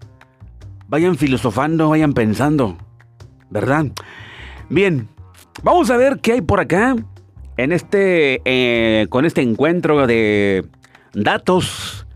vayan 0.88 1.16
filosofando, 1.16 1.88
vayan 1.88 2.12
pensando, 2.14 2.77
¿verdad? 3.50 3.87
Bien, 4.68 5.09
vamos 5.62 5.90
a 5.90 5.96
ver 5.96 6.18
qué 6.20 6.32
hay 6.32 6.40
por 6.40 6.60
acá 6.60 6.96
en 7.56 7.72
este, 7.72 8.40
eh, 8.44 9.06
con 9.08 9.24
este 9.24 9.42
encuentro 9.42 10.06
de 10.06 10.66
datos 11.14 12.06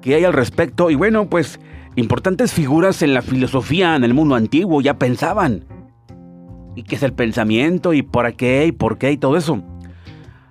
que 0.00 0.14
hay 0.14 0.24
al 0.24 0.32
respecto. 0.32 0.90
Y 0.90 0.94
bueno, 0.94 1.28
pues 1.28 1.60
importantes 1.96 2.52
figuras 2.52 3.02
en 3.02 3.14
la 3.14 3.22
filosofía 3.22 3.96
en 3.96 4.04
el 4.04 4.14
mundo 4.14 4.34
antiguo 4.34 4.80
ya 4.80 4.98
pensaban. 4.98 5.64
¿Y 6.76 6.82
qué 6.82 6.96
es 6.96 7.02
el 7.02 7.12
pensamiento? 7.12 7.94
¿Y 7.94 8.02
por 8.02 8.32
qué? 8.34 8.66
¿Y 8.66 8.72
por 8.72 8.98
qué? 8.98 9.12
Y 9.12 9.16
todo 9.16 9.36
eso. 9.36 9.62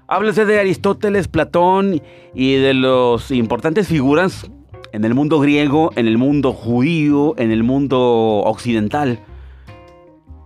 Háblese 0.08 0.46
de 0.46 0.60
Aristóteles, 0.60 1.28
Platón 1.28 2.02
y 2.34 2.56
de 2.56 2.74
los 2.74 3.32
importantes 3.32 3.88
figuras 3.88 4.50
en 4.92 5.06
el 5.06 5.16
mundo 5.16 5.40
griego, 5.40 5.92
en 5.96 6.08
el 6.08 6.18
mundo 6.18 6.54
judío, 6.54 7.34
en 7.38 7.52
el 7.52 7.64
mundo 7.64 8.00
occidental, 8.46 9.20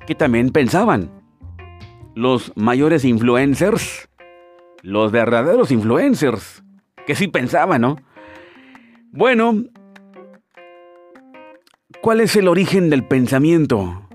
que 0.06 0.16
también 0.16 0.52
pensaban. 0.52 1.17
Los 2.18 2.52
mayores 2.56 3.06
influencers, 3.06 4.10
los 4.82 5.12
verdaderos 5.12 5.70
influencers, 5.70 6.64
que 7.06 7.14
sí 7.14 7.28
pensaban, 7.28 7.82
¿no? 7.82 7.98
Bueno, 9.12 9.66
¿cuál 12.02 12.22
es 12.22 12.36
el 12.36 12.48
origen 12.48 12.90
del 12.90 13.04
pensamiento? 13.04 14.10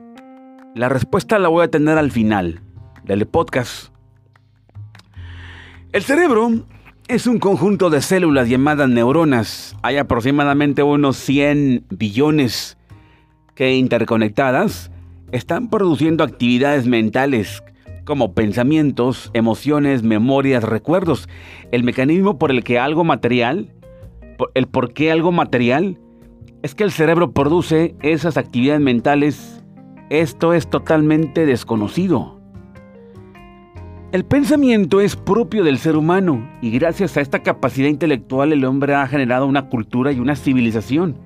La 0.74 0.88
respuesta 0.88 1.38
la 1.38 1.46
voy 1.46 1.62
a 1.64 1.70
tener 1.70 1.96
al 1.96 2.10
final 2.10 2.60
del 3.04 3.24
podcast. 3.28 3.94
El 5.92 6.02
cerebro 6.02 6.50
es 7.06 7.28
un 7.28 7.38
conjunto 7.38 7.88
de 7.88 8.02
células 8.02 8.48
llamadas 8.48 8.88
neuronas. 8.88 9.76
Hay 9.80 9.98
aproximadamente 9.98 10.82
unos 10.82 11.18
100 11.18 11.84
billones 11.90 12.76
que 13.54 13.76
interconectadas 13.76 14.90
están 15.30 15.70
produciendo 15.70 16.24
actividades 16.24 16.88
mentales 16.88 17.62
como 18.04 18.34
pensamientos, 18.34 19.30
emociones, 19.34 20.02
memorias, 20.02 20.64
recuerdos. 20.64 21.28
El 21.70 21.84
mecanismo 21.84 22.38
por 22.38 22.50
el 22.50 22.64
que 22.64 22.78
algo 22.78 23.04
material, 23.04 23.72
el 24.54 24.66
por 24.66 24.92
qué 24.92 25.12
algo 25.12 25.32
material, 25.32 25.98
es 26.62 26.74
que 26.74 26.84
el 26.84 26.92
cerebro 26.92 27.32
produce 27.32 27.94
esas 28.02 28.36
actividades 28.36 28.80
mentales. 28.80 29.62
Esto 30.10 30.52
es 30.54 30.68
totalmente 30.68 31.46
desconocido. 31.46 32.40
El 34.12 34.24
pensamiento 34.24 35.00
es 35.00 35.16
propio 35.16 35.64
del 35.64 35.78
ser 35.78 35.96
humano 35.96 36.46
y 36.60 36.70
gracias 36.70 37.16
a 37.16 37.22
esta 37.22 37.42
capacidad 37.42 37.88
intelectual 37.88 38.52
el 38.52 38.64
hombre 38.66 38.94
ha 38.94 39.06
generado 39.06 39.46
una 39.46 39.70
cultura 39.70 40.12
y 40.12 40.20
una 40.20 40.36
civilización. 40.36 41.16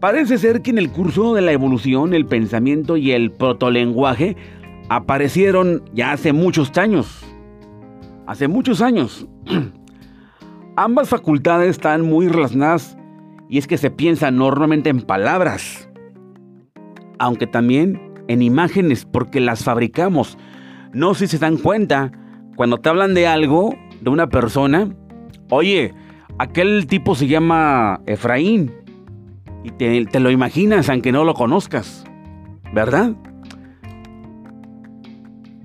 Parece 0.00 0.38
ser 0.38 0.62
que 0.62 0.70
en 0.70 0.78
el 0.78 0.90
curso 0.90 1.34
de 1.34 1.42
la 1.42 1.52
evolución 1.52 2.12
el 2.12 2.26
pensamiento 2.26 2.96
y 2.96 3.12
el 3.12 3.30
protolenguaje 3.30 4.36
aparecieron 4.90 5.82
ya 5.94 6.12
hace 6.12 6.34
muchos 6.34 6.76
años. 6.76 7.24
Hace 8.26 8.48
muchos 8.48 8.82
años. 8.82 9.26
Ambas 10.76 11.08
facultades 11.08 11.70
están 11.70 12.02
muy 12.02 12.28
relacionadas 12.28 12.98
y 13.48 13.56
es 13.56 13.66
que 13.66 13.78
se 13.78 13.90
piensa 13.90 14.30
normalmente 14.30 14.90
en 14.90 15.00
palabras, 15.00 15.88
aunque 17.18 17.46
también 17.46 18.12
en 18.28 18.42
imágenes 18.42 19.04
porque 19.04 19.40
las 19.40 19.64
fabricamos 19.64 20.36
no 20.92 21.14
sé 21.14 21.26
si 21.26 21.36
se 21.36 21.38
dan 21.38 21.56
cuenta, 21.56 22.10
cuando 22.56 22.78
te 22.78 22.88
hablan 22.88 23.14
de 23.14 23.26
algo, 23.26 23.76
de 24.00 24.10
una 24.10 24.28
persona, 24.28 24.88
oye, 25.48 25.94
aquel 26.38 26.86
tipo 26.88 27.14
se 27.14 27.28
llama 27.28 28.00
Efraín. 28.06 28.74
Y 29.62 29.70
te, 29.70 30.06
te 30.06 30.20
lo 30.20 30.30
imaginas 30.30 30.88
aunque 30.88 31.12
no 31.12 31.24
lo 31.24 31.34
conozcas, 31.34 32.04
¿verdad? 32.72 33.14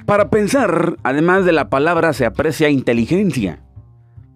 Para 0.05 0.29
pensar, 0.29 0.97
además 1.03 1.45
de 1.45 1.51
la 1.51 1.69
palabra, 1.69 2.13
se 2.13 2.25
aprecia 2.25 2.69
inteligencia. 2.69 3.59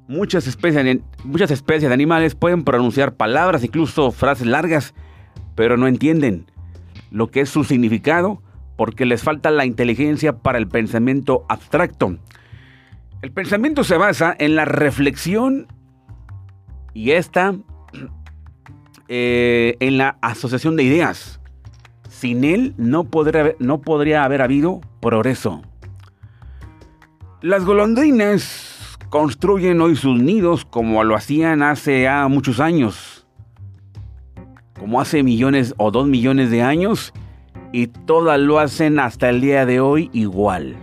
Muchas 0.08 0.47
especies, 0.47 0.84
de, 0.84 1.93
animales 1.93 2.34
pueden 2.34 2.63
pronunciar 2.63 3.15
palabras, 3.15 3.63
incluso 3.63 4.12
frases 4.12 4.47
largas, 4.47 4.95
pero 5.53 5.77
no 5.77 5.88
entienden 5.88 6.47
lo 7.12 7.27
que 7.27 7.41
es 7.41 7.49
su 7.49 7.63
significado 7.63 8.41
porque 8.77 9.05
les 9.05 9.21
falta 9.21 9.51
la 9.51 9.65
inteligencia 9.65 10.38
para 10.38 10.58
el 10.58 10.67
pensamiento 10.67 11.45
abstracto. 11.49 12.17
El 13.21 13.32
pensamiento 13.32 13.84
se 13.84 13.97
basa 13.97 14.36
en 14.39 14.55
la 14.55 14.65
reflexión 14.65 15.67
y 16.93 17.12
esta 17.12 17.55
eh, 19.08 19.75
en 19.79 19.97
la 19.97 20.17
asociación 20.21 20.75
de 20.75 20.84
ideas. 20.84 21.38
Sin 22.19 22.43
él 22.43 22.73
no 22.75 23.05
podría, 23.05 24.25
haber 24.25 24.41
habido 24.41 24.82
progreso. 24.99 25.62
Las 27.41 27.63
golondrinas 27.63 28.97
construyen 29.08 29.79
hoy 29.79 29.95
sus 29.95 30.21
nidos 30.21 30.65
como 30.65 31.01
lo 31.05 31.15
hacían 31.15 31.63
hace 31.63 32.10
muchos 32.27 32.60
años. 32.60 33.25
Como 34.77 34.99
hace 34.99 35.23
millones 35.23 35.73
o 35.77 35.91
dos 35.91 36.08
millones 36.08 36.51
de 36.51 36.62
años 36.62 37.13
y 37.71 37.88
todas 37.88 38.38
lo 38.38 38.60
hacen 38.60 38.99
hasta 38.99 39.29
el 39.29 39.39
día 39.39 39.65
de 39.65 39.79
hoy 39.79 40.10
igual. 40.12 40.75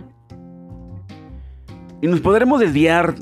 Y 2.01 2.07
nos 2.07 2.21
podremos 2.21 2.59
desviar 2.59 3.13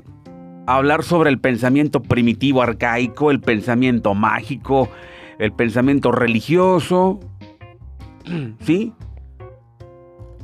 a 0.67 0.77
hablar 0.77 1.03
sobre 1.03 1.31
el 1.31 1.41
pensamiento 1.41 2.01
primitivo 2.01 2.61
arcaico, 2.61 3.29
el 3.29 3.41
pensamiento 3.41 4.13
mágico, 4.13 4.87
el 5.37 5.51
pensamiento 5.51 6.13
religioso, 6.13 7.19
¿sí? 8.59 8.93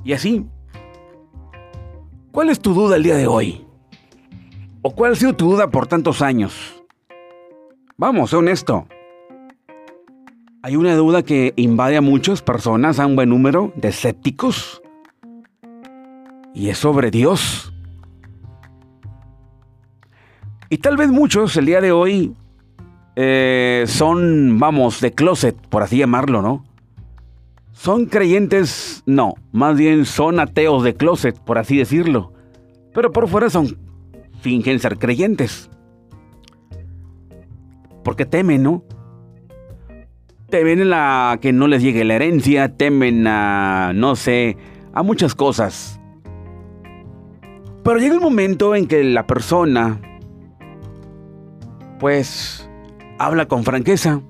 Y 0.04 0.14
así. 0.14 0.46
¿Cuál 2.32 2.50
es 2.50 2.60
tu 2.60 2.74
duda 2.74 2.96
el 2.96 3.04
día 3.04 3.16
de 3.16 3.28
hoy? 3.28 3.66
¿O 4.82 4.96
cuál 4.96 5.14
ha 5.14 5.16
sido 5.16 5.34
tu 5.34 5.52
duda 5.52 5.70
por 5.70 5.88
tantos 5.88 6.22
años? 6.22 6.84
Vamos, 7.98 8.32
sé 8.32 8.38
honesto. 8.38 8.88
Hay 10.64 10.76
una 10.76 10.96
duda 10.96 11.24
que 11.24 11.54
invade 11.56 11.98
a 11.98 12.02
muchas 12.02 12.42
personas, 12.42 13.00
a 13.00 13.06
un 13.06 13.16
buen 13.16 13.30
número 13.30 13.74
de 13.76 13.90
escépticos, 13.90 14.82
y 16.54 16.70
es 16.70 16.78
sobre 16.78 17.12
Dios. 17.12 17.74
Y 20.70 20.78
tal 20.78 20.98
vez 20.98 21.10
muchos 21.10 21.58
el 21.58 21.66
día 21.66 21.82
de 21.82 21.92
hoy 21.92 22.34
eh, 23.16 23.86
son, 23.88 24.58
vamos, 24.60 25.02
de 25.02 25.14
closet, 25.14 25.56
por 25.68 25.84
así 25.84 25.98
llamarlo, 25.98 26.42
¿no? 26.42 26.64
Son 27.82 28.06
creyentes, 28.06 29.02
no, 29.08 29.34
más 29.52 29.76
bien 29.76 30.06
son 30.06 30.40
ateos 30.40 30.84
de 30.84 30.94
closet, 30.94 31.36
por 31.40 31.58
así 31.58 31.78
decirlo. 31.78 32.32
Pero 32.94 33.12
por 33.12 33.28
fuera 33.28 33.50
son, 33.50 33.76
fingen 34.40 34.78
ser 34.78 35.00
creyentes. 35.00 35.68
Porque 38.04 38.28
temen, 38.28 38.62
¿no? 38.62 38.84
Temen 40.52 40.94
a 40.94 41.40
que 41.42 41.54
no 41.54 41.66
les 41.68 41.82
llegue 41.82 42.04
la 42.04 42.14
herencia, 42.14 42.78
temen 42.78 43.26
a, 43.26 43.94
no 43.96 44.16
sé, 44.16 44.58
a 44.94 45.02
muchas 45.02 45.34
cosas. 45.34 46.00
Pero 47.84 47.98
llega 47.98 48.14
el 48.14 48.22
momento 48.22 48.76
en 48.76 48.86
que 48.86 49.04
la 49.04 49.26
persona, 49.26 50.00
pues, 52.00 52.70
habla 53.18 53.48
con 53.48 53.64
franqueza. 53.64 54.22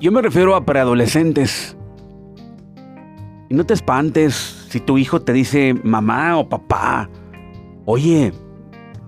Yo 0.00 0.10
me 0.10 0.22
refiero 0.22 0.56
a 0.56 0.64
preadolescentes. 0.64 1.76
Y 3.52 3.54
no 3.54 3.66
te 3.66 3.74
espantes 3.74 4.66
si 4.70 4.80
tu 4.80 4.96
hijo 4.96 5.20
te 5.20 5.34
dice 5.34 5.74
mamá 5.84 6.38
o 6.38 6.48
papá, 6.48 7.10
oye, 7.84 8.32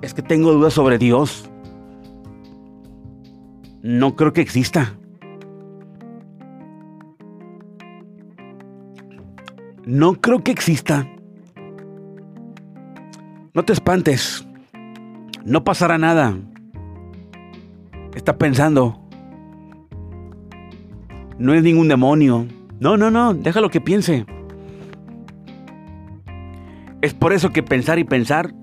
es 0.03 0.13
que 0.13 0.21
tengo 0.21 0.53
dudas 0.53 0.75
sobre 0.75 0.99
Dios. 0.99 1.51
No 3.81 4.17
creo 4.17 4.35
que 4.35 4.43
exista. 4.43 4.99
No 9.87 10.21
creo 10.21 10.45
que 10.45 10.51
exista. 10.51 11.09
No 13.55 13.65
te 13.65 13.73
espantes. 13.73 14.47
No 15.43 15.65
pasará 15.65 15.97
nada. 15.97 16.37
Está 18.15 18.37
pensando. 18.37 19.01
No 21.39 21.55
es 21.55 21.63
ningún 21.63 21.89
demonio. 21.89 22.47
No, 22.79 22.99
no, 22.99 23.11
no. 23.11 23.33
Déjalo 23.33 23.71
que 23.71 23.81
piense. 23.81 24.27
Es 27.05 27.13
por 27.13 27.35
eso 27.35 27.51
que 27.51 27.63
pensar 27.63 27.99
y 27.99 28.05
pensar 28.05 28.55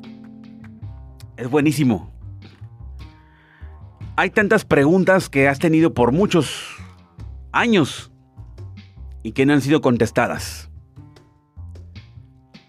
es 1.37 1.47
buenísimo. 1.47 2.11
Hay 4.15 4.31
tantas 4.31 4.65
preguntas 4.65 5.29
que 5.29 5.47
has 5.47 5.59
tenido 5.59 5.93
por 5.93 6.11
muchos 6.11 6.75
años 7.51 8.11
y 9.21 9.33
que 9.33 9.45
no 9.45 9.53
han 9.53 9.61
sido 9.61 9.79
contestadas. 9.81 10.71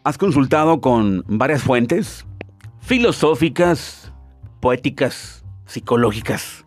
Has 0.05 0.19
consultado 0.19 0.83
con 0.83 1.25
varias 1.27 1.63
fuentes 1.63 2.27
filosóficas, 2.81 4.13
poéticas, 4.61 5.43
psicológicas. 5.65 6.67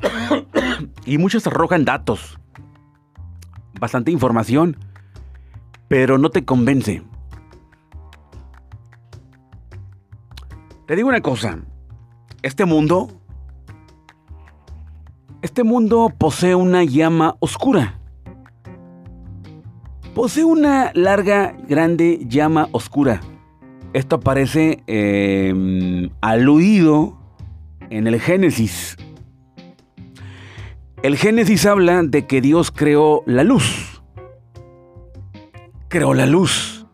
y 1.06 1.16
muchas 1.18 1.46
arrojan 1.46 1.84
datos, 1.84 2.40
bastante 3.78 4.10
información, 4.10 4.76
pero 5.86 6.18
no 6.18 6.30
te 6.30 6.44
convence. 6.44 7.04
Te 10.90 10.96
digo 10.96 11.08
una 11.08 11.20
cosa, 11.20 11.56
este 12.42 12.64
mundo, 12.64 13.10
este 15.40 15.62
mundo 15.62 16.12
posee 16.18 16.56
una 16.56 16.82
llama 16.82 17.36
oscura 17.38 18.00
posee 20.14 20.44
una 20.44 20.90
larga, 20.94 21.54
grande 21.68 22.20
llama 22.26 22.68
oscura. 22.72 23.20
Esto 23.92 24.16
aparece 24.16 24.82
em, 24.86 26.10
aludido 26.20 27.16
en 27.88 28.08
el 28.08 28.20
Génesis. 28.20 28.96
El 31.04 31.16
Génesis 31.16 31.66
habla 31.66 32.02
de 32.02 32.26
que 32.26 32.40
Dios 32.40 32.70
creó 32.70 33.22
la 33.26 33.44
luz. 33.44 34.02
Creó 35.88 36.14
la 36.14 36.26
luz. 36.26 36.86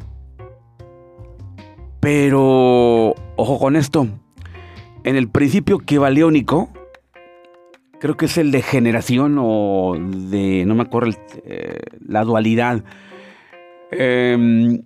Pero, 2.00 2.75
ojo 3.36 3.58
con 3.58 3.76
esto, 3.76 4.08
en 5.04 5.16
el 5.16 5.28
principio 5.28 5.78
quevaleónico, 5.78 6.70
creo 8.00 8.16
que 8.16 8.26
es 8.26 8.36
el 8.38 8.50
de 8.50 8.62
generación 8.62 9.36
o 9.38 9.94
de, 9.98 10.64
no 10.66 10.74
me 10.74 10.82
acuerdo, 10.82 11.12
eh, 11.44 11.78
la 12.06 12.24
dualidad, 12.24 12.82
Em, 13.90 14.82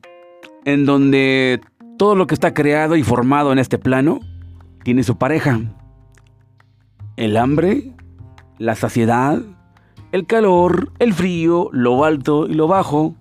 en 0.64 0.84
donde 0.84 1.60
todo 1.96 2.14
lo 2.14 2.26
que 2.26 2.34
está 2.34 2.52
creado 2.52 2.96
y 2.96 3.02
formado 3.02 3.52
en 3.52 3.58
este 3.58 3.78
plano 3.78 4.20
tiene 4.84 5.02
su 5.02 5.16
pareja. 5.16 5.60
El 7.16 7.36
hambre, 7.36 7.92
la 8.58 8.74
saciedad, 8.74 9.40
el 10.12 10.26
calor, 10.26 10.92
el 10.98 11.14
frío, 11.14 11.70
lo 11.72 12.04
alto 12.04 12.46
y 12.46 12.54
lo 12.54 12.68
bajo, 12.68 13.14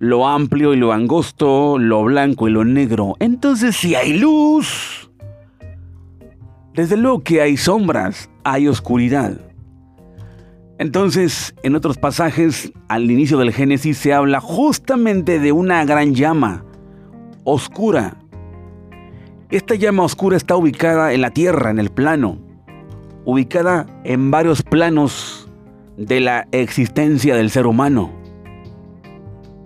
lo 0.00 0.26
amplio 0.26 0.72
y 0.72 0.78
lo 0.78 0.92
angosto, 0.92 1.78
lo 1.78 2.02
blanco 2.02 2.48
y 2.48 2.50
lo 2.50 2.64
negro. 2.64 3.16
Entonces 3.20 3.76
si 3.76 3.94
hay 3.94 4.18
luz, 4.18 5.10
desde 6.74 6.96
luego 6.96 7.22
que 7.22 7.42
hay 7.42 7.58
sombras, 7.58 8.30
hay 8.42 8.66
oscuridad. 8.66 9.38
Entonces, 10.78 11.54
en 11.62 11.76
otros 11.76 11.98
pasajes, 11.98 12.72
al 12.88 13.10
inicio 13.10 13.36
del 13.36 13.52
Génesis 13.52 13.98
se 13.98 14.14
habla 14.14 14.40
justamente 14.40 15.38
de 15.38 15.52
una 15.52 15.84
gran 15.84 16.14
llama 16.14 16.64
oscura. 17.44 18.16
Esta 19.50 19.74
llama 19.74 20.04
oscura 20.04 20.38
está 20.38 20.56
ubicada 20.56 21.12
en 21.12 21.20
la 21.20 21.30
tierra, 21.32 21.70
en 21.70 21.78
el 21.78 21.90
plano, 21.90 22.38
ubicada 23.26 23.86
en 24.04 24.30
varios 24.30 24.62
planos 24.62 25.50
de 25.98 26.20
la 26.20 26.48
existencia 26.52 27.36
del 27.36 27.50
ser 27.50 27.66
humano. 27.66 28.19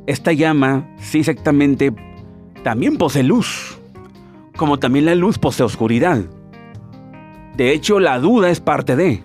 Esta 0.06 0.32
llama, 0.32 0.94
sí 0.98 1.20
exactamente, 1.20 1.94
también 2.62 2.96
posee 2.96 3.22
luz, 3.22 3.78
como 4.56 4.78
también 4.78 5.06
la 5.06 5.14
luz 5.14 5.38
posee 5.38 5.64
oscuridad. 5.64 6.24
De 7.56 7.72
hecho, 7.72 8.00
la 8.00 8.18
duda 8.18 8.50
es 8.50 8.60
parte 8.60 8.96
de. 8.96 9.22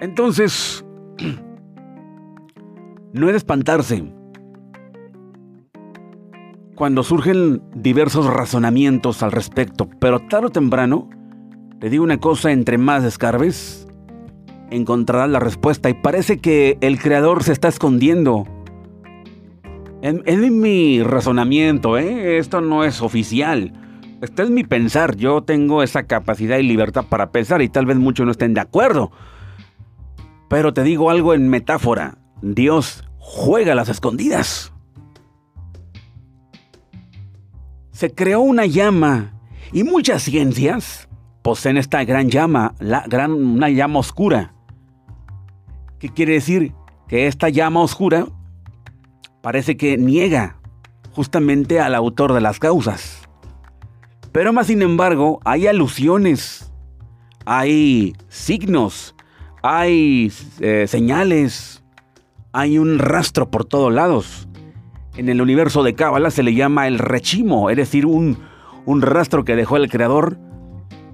Entonces, 0.00 0.84
no 3.12 3.26
es 3.26 3.32
de 3.32 3.36
espantarse 3.36 4.04
cuando 6.74 7.04
surgen 7.04 7.62
diversos 7.74 8.26
razonamientos 8.26 9.22
al 9.22 9.30
respecto, 9.30 9.88
pero 10.00 10.18
tarde 10.18 10.46
o 10.46 10.50
temprano, 10.50 11.08
te 11.78 11.90
digo 11.90 12.02
una 12.02 12.18
cosa, 12.18 12.50
entre 12.50 12.76
más 12.76 13.04
escarbes, 13.04 13.86
encontrarás 14.74 15.30
la 15.30 15.40
respuesta 15.40 15.88
y 15.90 15.94
parece 15.94 16.38
que 16.38 16.78
el 16.80 16.98
creador 16.98 17.42
se 17.42 17.52
está 17.52 17.68
escondiendo. 17.68 18.46
Es 20.02 20.50
mi 20.50 21.02
razonamiento, 21.02 21.96
¿eh? 21.96 22.38
esto 22.38 22.60
no 22.60 22.82
es 22.82 23.02
oficial. 23.02 23.72
Este 24.20 24.42
es 24.42 24.50
mi 24.50 24.64
pensar. 24.64 25.16
Yo 25.16 25.42
tengo 25.42 25.82
esa 25.82 26.04
capacidad 26.04 26.58
y 26.58 26.62
libertad 26.62 27.04
para 27.08 27.30
pensar 27.30 27.62
y 27.62 27.68
tal 27.68 27.86
vez 27.86 27.96
muchos 27.96 28.26
no 28.26 28.32
estén 28.32 28.54
de 28.54 28.60
acuerdo. 28.60 29.12
Pero 30.48 30.72
te 30.72 30.82
digo 30.82 31.10
algo 31.10 31.34
en 31.34 31.48
metáfora. 31.48 32.18
Dios 32.40 33.04
juega 33.18 33.74
las 33.74 33.88
escondidas. 33.88 34.72
Se 37.90 38.12
creó 38.12 38.40
una 38.40 38.66
llama 38.66 39.34
y 39.72 39.84
muchas 39.84 40.22
ciencias 40.22 41.08
poseen 41.42 41.76
esta 41.76 42.04
gran 42.04 42.30
llama, 42.30 42.74
la 42.78 43.04
gran, 43.06 43.32
una 43.32 43.68
llama 43.70 43.98
oscura. 44.00 44.51
¿Qué 46.02 46.08
quiere 46.08 46.32
decir? 46.32 46.72
Que 47.06 47.28
esta 47.28 47.48
llama 47.48 47.80
oscura 47.80 48.26
parece 49.40 49.76
que 49.76 49.96
niega 49.96 50.56
justamente 51.12 51.78
al 51.78 51.94
autor 51.94 52.32
de 52.32 52.40
las 52.40 52.58
causas. 52.58 53.20
Pero 54.32 54.52
más 54.52 54.66
sin 54.66 54.82
embargo, 54.82 55.38
hay 55.44 55.68
alusiones, 55.68 56.72
hay 57.46 58.16
signos, 58.26 59.14
hay 59.62 60.32
eh, 60.58 60.86
señales, 60.88 61.84
hay 62.52 62.78
un 62.78 62.98
rastro 62.98 63.52
por 63.52 63.64
todos 63.64 63.94
lados. 63.94 64.48
En 65.16 65.28
el 65.28 65.40
universo 65.40 65.84
de 65.84 65.94
Cábala 65.94 66.32
se 66.32 66.42
le 66.42 66.52
llama 66.54 66.88
el 66.88 66.98
rechimo, 66.98 67.70
es 67.70 67.76
decir, 67.76 68.06
un, 68.06 68.38
un 68.86 69.02
rastro 69.02 69.44
que 69.44 69.54
dejó 69.54 69.76
el 69.76 69.88
creador. 69.88 70.36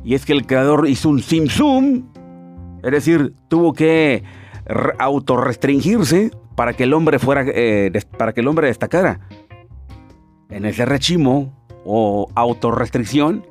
Y 0.03 0.15
es 0.15 0.25
que 0.25 0.33
el 0.33 0.47
creador 0.47 0.89
hizo 0.89 1.11
un 1.11 1.21
simsum, 1.21 2.09
es 2.83 2.91
decir, 2.91 3.35
tuvo 3.49 3.75
que 3.75 4.25
autorrestringirse 4.99 6.31
para 6.57 6.73
que 6.75 6.85
el 6.85 6.95
hombre 6.95 7.19
fuera, 7.19 7.45
eh, 7.47 7.91
para 8.17 8.33
que 8.33 8.41
el 8.41 8.49
hombre 8.49 8.67
destacara. 8.69 9.21
En 10.51 10.65
ese 10.65 10.85
rechimo 10.85 11.53
o 11.85 12.31
autorrestricción 12.35 13.45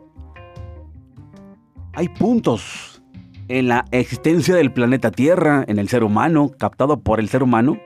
hay 1.93 2.09
puntos 2.09 3.01
en 3.47 3.69
la 3.69 3.85
existencia 3.91 4.55
del 4.55 4.71
planeta 4.71 5.09
Tierra, 5.09 5.63
en 5.67 5.79
el 5.79 5.89
ser 5.89 6.03
humano, 6.03 6.51
captado 6.57 6.99
por 6.99 7.19
el 7.19 7.29
ser 7.29 7.43
humano, 7.43 7.79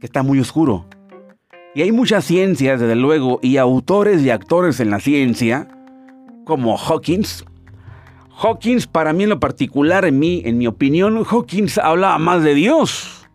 que 0.00 0.06
está 0.06 0.22
muy 0.22 0.40
oscuro. 0.40 0.86
Y 1.74 1.82
hay 1.82 1.92
muchas 1.92 2.24
ciencias, 2.24 2.80
desde 2.80 2.96
luego, 2.96 3.38
y 3.42 3.58
autores 3.58 4.22
y 4.22 4.30
actores 4.30 4.80
en 4.80 4.90
la 4.90 5.00
ciencia, 5.00 5.68
como 6.44 6.76
Hawkins. 6.76 7.44
Hawkins, 8.40 8.86
para 8.86 9.12
mí 9.12 9.24
en 9.24 9.30
lo 9.30 9.40
particular, 9.40 10.04
en 10.04 10.18
mi, 10.18 10.42
en 10.44 10.58
mi 10.58 10.66
opinión, 10.66 11.24
Hawkins 11.24 11.78
habla 11.78 12.16
más 12.18 12.42
de 12.44 12.54
Dios 12.54 13.28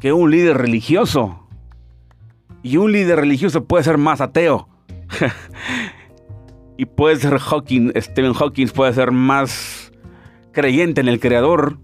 que 0.00 0.12
un 0.12 0.30
líder 0.30 0.58
religioso. 0.58 1.46
Y 2.62 2.76
un 2.76 2.92
líder 2.92 3.20
religioso 3.20 3.64
puede 3.64 3.84
ser 3.84 3.98
más 3.98 4.20
ateo. 4.20 4.68
y 6.76 6.84
puede 6.84 7.16
ser 7.16 7.38
Hawking, 7.38 7.92
Stephen 7.96 8.34
Hawking 8.34 8.68
puede 8.68 8.92
ser 8.92 9.12
más 9.12 9.92
creyente 10.52 11.00
en 11.00 11.08
el 11.08 11.18
creador, 11.18 11.78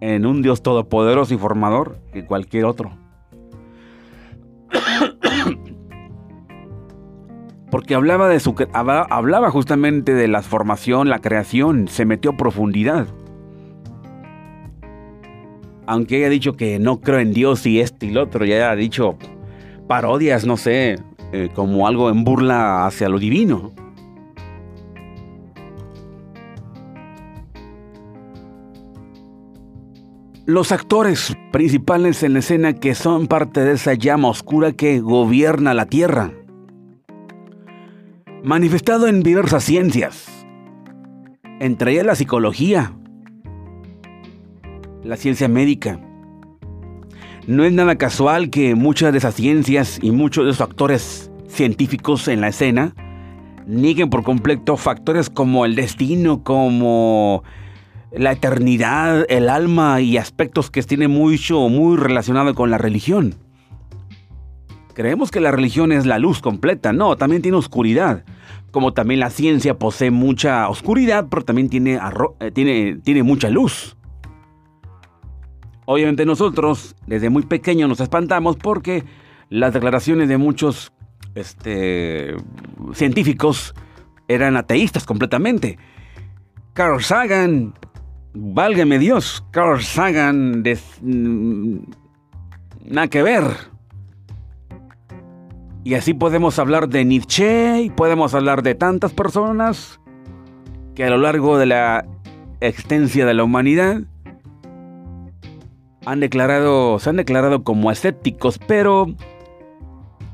en 0.00 0.24
un 0.24 0.42
Dios 0.42 0.62
todopoderoso 0.62 1.34
y 1.34 1.38
formador 1.38 1.98
que 2.12 2.24
cualquier 2.24 2.64
otro. 2.64 2.92
Porque 7.70 7.94
hablaba 7.94 8.28
de 8.28 8.40
su 8.40 8.54
hablaba 8.72 9.50
justamente 9.50 10.14
de 10.14 10.28
la 10.28 10.42
formación, 10.42 11.08
la 11.08 11.18
creación, 11.18 11.88
se 11.88 12.04
metió 12.04 12.32
a 12.32 12.36
profundidad. 12.36 13.06
Aunque 15.86 16.16
haya 16.16 16.28
dicho 16.28 16.54
que 16.54 16.78
no 16.78 17.00
creo 17.00 17.18
en 17.18 17.32
Dios 17.32 17.66
y 17.66 17.80
este 17.80 18.06
y 18.06 18.10
lo 18.10 18.22
otro, 18.22 18.44
ya 18.44 18.56
haya 18.56 18.76
dicho 18.76 19.16
parodias, 19.86 20.44
no 20.46 20.56
sé, 20.56 20.98
eh, 21.32 21.50
como 21.54 21.86
algo 21.86 22.10
en 22.10 22.24
burla 22.24 22.86
hacia 22.86 23.08
lo 23.08 23.18
divino. 23.18 23.72
Los 30.46 30.72
actores 30.72 31.36
principales 31.52 32.22
en 32.22 32.32
la 32.32 32.38
escena 32.38 32.72
que 32.72 32.94
son 32.94 33.26
parte 33.26 33.62
de 33.62 33.72
esa 33.72 33.92
llama 33.92 34.28
oscura 34.28 34.72
que 34.72 35.00
gobierna 35.00 35.74
la 35.74 35.84
Tierra. 35.84 36.32
Manifestado 38.44 39.08
en 39.08 39.24
diversas 39.24 39.64
ciencias, 39.64 40.28
entre 41.58 41.92
ellas 41.92 42.06
la 42.06 42.14
psicología, 42.14 42.92
la 45.02 45.16
ciencia 45.16 45.48
médica. 45.48 45.98
No 47.48 47.64
es 47.64 47.72
nada 47.72 47.96
casual 47.96 48.50
que 48.50 48.76
muchas 48.76 49.10
de 49.10 49.18
esas 49.18 49.34
ciencias 49.34 49.98
y 50.00 50.12
muchos 50.12 50.44
de 50.44 50.52
esos 50.52 50.60
actores 50.60 51.32
científicos 51.48 52.28
en 52.28 52.40
la 52.40 52.48
escena 52.48 52.94
nieguen 53.66 54.08
por 54.08 54.22
completo 54.22 54.76
factores 54.76 55.30
como 55.30 55.64
el 55.64 55.74
destino, 55.74 56.44
como 56.44 57.42
la 58.12 58.30
eternidad, 58.30 59.26
el 59.28 59.48
alma 59.48 60.00
y 60.00 60.16
aspectos 60.16 60.70
que 60.70 60.82
tienen 60.84 61.10
mucho, 61.10 61.68
muy 61.68 61.96
relacionado 61.96 62.54
con 62.54 62.70
la 62.70 62.78
religión. 62.78 63.34
Creemos 64.98 65.30
que 65.30 65.38
la 65.38 65.52
religión 65.52 65.92
es 65.92 66.06
la 66.06 66.18
luz 66.18 66.40
completa, 66.40 66.92
no, 66.92 67.16
también 67.16 67.40
tiene 67.40 67.56
oscuridad. 67.56 68.24
Como 68.72 68.94
también 68.94 69.20
la 69.20 69.30
ciencia 69.30 69.78
posee 69.78 70.10
mucha 70.10 70.68
oscuridad, 70.68 71.28
pero 71.30 71.44
también 71.44 71.68
tiene, 71.68 72.00
eh, 72.40 72.50
tiene, 72.50 72.96
tiene 73.04 73.22
mucha 73.22 73.48
luz. 73.48 73.96
Obviamente 75.86 76.26
nosotros 76.26 76.96
desde 77.06 77.30
muy 77.30 77.44
pequeños 77.44 77.88
nos 77.88 78.00
espantamos 78.00 78.56
porque 78.56 79.04
las 79.50 79.72
declaraciones 79.72 80.28
de 80.28 80.36
muchos 80.36 80.92
este, 81.36 82.34
científicos 82.92 83.76
eran 84.26 84.56
ateístas 84.56 85.06
completamente. 85.06 85.78
Carl 86.72 87.00
Sagan, 87.04 87.72
Válgame 88.34 88.98
Dios, 88.98 89.44
Carl 89.52 89.80
Sagan, 89.80 90.64
mm, 91.02 91.76
nada 92.84 93.06
que 93.06 93.22
ver. 93.22 93.77
Y 95.88 95.94
así 95.94 96.12
podemos 96.12 96.58
hablar 96.58 96.90
de 96.90 97.02
Nietzsche 97.06 97.80
y 97.80 97.88
podemos 97.88 98.34
hablar 98.34 98.62
de 98.62 98.74
tantas 98.74 99.14
personas 99.14 99.98
que 100.94 101.02
a 101.02 101.08
lo 101.08 101.16
largo 101.16 101.56
de 101.56 101.64
la 101.64 102.04
existencia 102.60 103.24
de 103.24 103.32
la 103.32 103.42
humanidad 103.42 104.02
han 106.04 106.20
declarado, 106.20 106.98
se 106.98 107.08
han 107.08 107.16
declarado 107.16 107.64
como 107.64 107.90
escépticos, 107.90 108.58
pero 108.58 109.06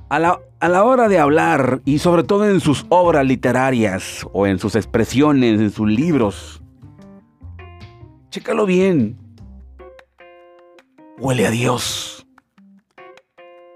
a 0.09 0.19
la, 0.19 0.41
a 0.59 0.69
la 0.69 0.83
hora 0.83 1.07
de 1.07 1.21
hablar 1.21 1.83
y 1.85 2.01
sobre 2.01 2.25
todo 2.25 2.51
en 2.51 2.59
sus 2.59 2.85
obras 2.89 3.25
literarias 3.25 4.27
o 4.33 4.49
en 4.49 4.59
sus 4.59 4.75
expresiones, 4.75 5.61
en 5.61 5.71
sus 5.71 5.89
libros, 5.89 6.65
Chécalo 8.31 8.67
bien. 8.67 9.17
Huele 11.21 11.47
a 11.47 11.53
Dios. 11.53 12.24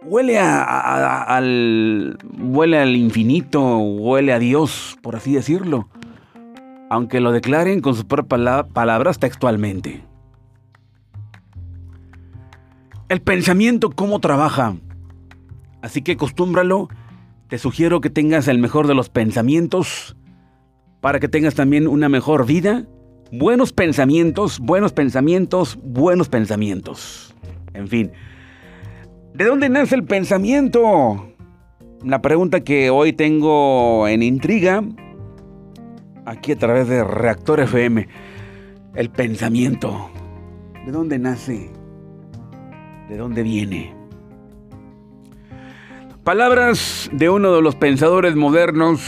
Huele 0.09 0.39
a, 0.39 1.23
al. 1.23 2.19
Huele 2.39 2.79
al 2.79 2.97
infinito. 2.97 3.79
Huele 3.79 4.33
a 4.33 4.39
Dios, 4.39 4.99
por 5.03 5.17
así 5.17 5.35
decirlo. 5.35 5.89
Aunque 6.91 7.21
lo 7.21 7.33
declaren 7.33 7.81
con 7.81 7.95
sus 7.95 8.05
propias 8.05 8.65
palabras 8.73 9.19
textualmente. 9.19 10.03
El 13.09 13.21
pensamiento, 13.21 13.91
¿cómo 13.91 14.21
trabaja? 14.21 14.77
Así 15.83 16.03
que 16.03 16.13
acostúmbralo. 16.13 16.89
Te 17.49 17.59
sugiero 17.59 18.01
que 18.01 18.11
tengas 18.11 18.49
el 18.49 18.59
mejor 18.59 18.87
de 18.87 18.95
los 18.95 19.09
pensamientos 19.09 20.17
para 21.01 21.21
que 21.21 21.29
tengas 21.29 21.55
también 21.55 21.87
una 21.89 22.09
mejor 22.09 22.45
vida 22.45 22.85
Buenos 23.31 23.75
pensamientos, 23.75 24.59
buenos 24.59 24.95
pensamientos, 24.95 25.79
buenos 25.83 26.31
pensamientos. 26.31 27.35
En 27.75 27.87
fin. 27.87 28.11
¿De 29.35 29.45
dónde 29.45 29.69
nace 29.69 29.95
el 29.95 30.05
pensamiento? 30.05 31.33
La 32.05 32.21
pregunta 32.23 32.61
que 32.61 32.91
hoy 32.91 33.13
tengo 33.13 34.09
en 34.09 34.23
intriga, 34.23 34.83
aquí 36.25 36.53
a 36.53 36.57
través 36.57 36.89
de 36.89 37.05
Reactor 37.05 37.61
FM. 37.61 38.09
El 38.95 39.11
pensamiento. 39.11 40.11
¿De 40.85 40.93
dónde 40.93 41.19
nace? 41.19 41.71
¿De 43.09 43.17
dónde 43.17 43.43
viene? 43.43 43.95
Palabras 46.25 47.09
de 47.13 47.31
uno 47.31 47.55
de 47.55 47.63
los 47.63 47.75
pensadores 47.77 48.35
modernos, 48.35 49.01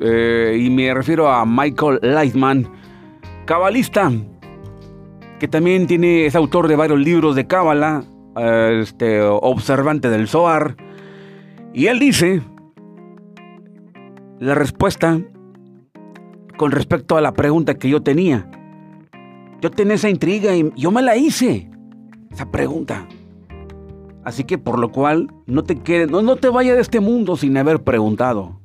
eh, 0.00 0.58
y 0.60 0.70
me 0.70 0.92
refiero 0.94 1.28
a 1.28 1.44
Michael 1.44 2.00
Lightman, 2.02 2.68
cabalista, 3.44 4.10
que 5.38 5.48
también 5.48 5.86
tiene, 5.86 6.26
es 6.26 6.34
autor 6.34 6.66
de 6.66 6.76
varios 6.76 6.98
libros 6.98 7.36
de 7.36 7.46
cábala, 7.46 8.04
este, 8.36 9.22
observante 9.22 10.10
del 10.10 10.28
Zohar, 10.28 10.76
y 11.72 11.86
él 11.86 11.98
dice 11.98 12.42
la 14.38 14.54
respuesta 14.54 15.20
con 16.56 16.70
respecto 16.70 17.16
a 17.16 17.20
la 17.20 17.32
pregunta 17.32 17.74
que 17.74 17.88
yo 17.88 18.02
tenía. 18.02 18.50
Yo 19.60 19.70
tenía 19.70 19.94
esa 19.94 20.10
intriga 20.10 20.54
y 20.54 20.70
yo 20.76 20.90
me 20.90 21.02
la 21.02 21.16
hice, 21.16 21.70
esa 22.30 22.50
pregunta. 22.50 23.06
Así 24.24 24.44
que 24.44 24.58
por 24.58 24.78
lo 24.78 24.90
cual 24.90 25.28
no 25.46 25.64
te 25.64 25.78
quedes, 25.78 26.10
no, 26.10 26.20
no 26.20 26.36
te 26.36 26.48
vayas 26.48 26.76
de 26.76 26.82
este 26.82 27.00
mundo 27.00 27.36
sin 27.36 27.56
haber 27.56 27.82
preguntado. 27.82 28.60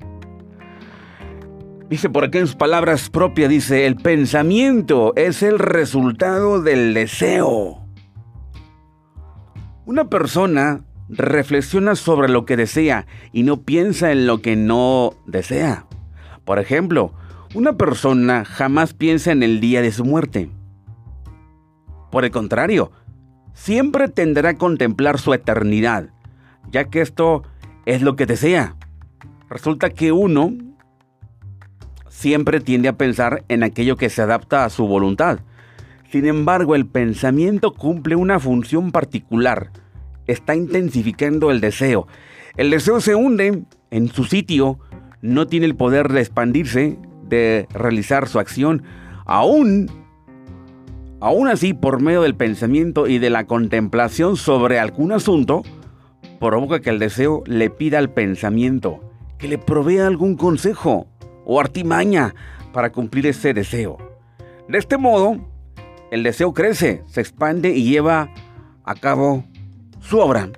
Dice 1.90 2.10
por 2.10 2.24
aquí 2.24 2.38
en 2.38 2.48
sus 2.48 2.56
palabras 2.56 3.10
propias, 3.10 3.50
dice, 3.50 3.86
el 3.86 3.98
pensamiento 3.98 5.14
es 5.18 5.44
el 5.44 5.60
resultado 5.60 6.62
del 6.62 6.94
deseo. 6.94 7.81
Una 9.86 10.10
persona 10.10 10.82
reflexiona 11.10 11.96
sobre 11.96 12.30
lo 12.30 12.46
que 12.46 12.56
desea 12.56 13.08
y 13.34 13.44
no 13.44 13.64
piensa 13.64 14.12
en 14.12 14.28
lo 14.28 14.42
que 14.42 14.56
no 14.56 15.14
desea. 15.26 15.86
Por 16.46 16.60
ejemplo, 16.60 17.14
una 17.56 17.74
persona 17.74 18.46
jamás 18.46 18.94
piensa 18.94 19.32
en 19.32 19.44
el 19.44 19.60
día 19.60 19.82
de 19.82 19.92
su 19.92 20.06
muerte. 20.06 20.50
Por 22.12 22.26
el 22.26 22.32
contrario, 22.32 22.92
siempre 23.54 24.08
tendrá 24.08 24.50
a 24.52 24.58
contemplar 24.58 25.20
su 25.20 25.34
eternidad, 25.34 26.10
ya 26.72 26.90
que 26.90 27.02
esto 27.02 27.44
es 27.86 28.02
lo 28.02 28.16
que 28.16 28.26
desea. 28.26 28.76
Resulta 29.50 29.90
que 29.90 30.12
uno 30.12 30.54
siempre 32.08 32.60
tiende 32.60 32.88
a 32.88 32.98
pensar 32.98 33.44
en 33.48 33.64
aquello 33.64 33.98
que 33.98 34.10
se 34.10 34.22
adapta 34.22 34.64
a 34.64 34.70
su 34.70 34.86
voluntad. 34.88 35.40
Sin 36.12 36.26
embargo, 36.26 36.76
el 36.76 36.86
pensamiento 36.86 37.74
cumple 37.74 38.18
una 38.18 38.38
función 38.38 38.92
particular. 38.92 39.72
Está 40.28 40.56
intensificando 40.56 41.52
el 41.52 41.62
deseo. 41.62 42.06
El 42.58 42.70
deseo 42.70 43.00
se 43.00 43.16
hunde 43.16 43.64
en 43.92 44.10
su 44.10 44.26
sitio, 44.26 44.78
no 45.22 45.48
tiene 45.48 45.68
el 45.68 45.76
poder 45.76 46.12
de 46.12 46.20
expandirse, 46.20 46.98
de 47.24 47.66
realizar 47.74 48.28
su 48.28 48.40
acción. 48.40 48.84
Aún, 49.26 49.90
aún 51.22 51.48
así, 51.48 51.74
por 51.74 52.02
medio 52.02 52.24
del 52.24 52.36
pensamiento 52.36 53.08
y 53.08 53.18
de 53.18 53.30
la 53.30 53.46
contemplación 53.46 54.36
sobre 54.36 54.80
algún 54.80 55.14
asunto, 55.14 55.64
provoca 56.42 56.82
que 56.82 56.90
el 56.90 57.00
deseo 57.00 57.42
le 57.46 57.70
pida 57.70 58.00
al 58.00 58.10
pensamiento 58.10 59.00
que 59.38 59.48
le 59.48 59.58
provea 59.58 60.08
algún 60.08 60.36
consejo 60.36 61.08
o 61.46 61.60
artimaña 61.60 62.36
para 62.74 62.92
cumplir 62.92 63.28
ese 63.28 63.54
deseo. 63.54 63.98
De 64.68 64.78
este 64.78 64.98
modo, 64.98 65.51
el 66.12 66.24
deseo 66.24 66.54
crece, 66.54 67.02
se 67.08 67.22
expande 67.22 67.70
y 67.72 67.86
lleva 67.86 68.30
a 68.84 68.96
cabo 68.96 69.46
su 70.02 70.20
obra. 70.20 70.50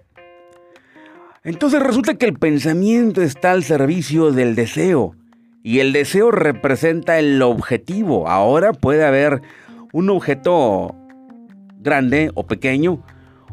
Entonces 1.43 1.82
resulta 1.82 2.16
que 2.16 2.26
el 2.26 2.34
pensamiento 2.34 3.22
está 3.22 3.51
al 3.51 3.64
servicio 3.64 4.32
del 4.32 4.56
deseo 4.56 5.16
y 5.62 5.80
el 5.80 5.93
deseo 5.93 6.32
representa 6.32 7.20
el 7.20 7.41
objetivo. 7.41 8.28
Ahora 8.28 8.74
puede 8.74 9.06
haber 9.06 9.41
un 9.93 10.10
objeto 10.10 10.95
grande 11.80 12.32
o 12.34 12.47
pequeño. 12.47 13.04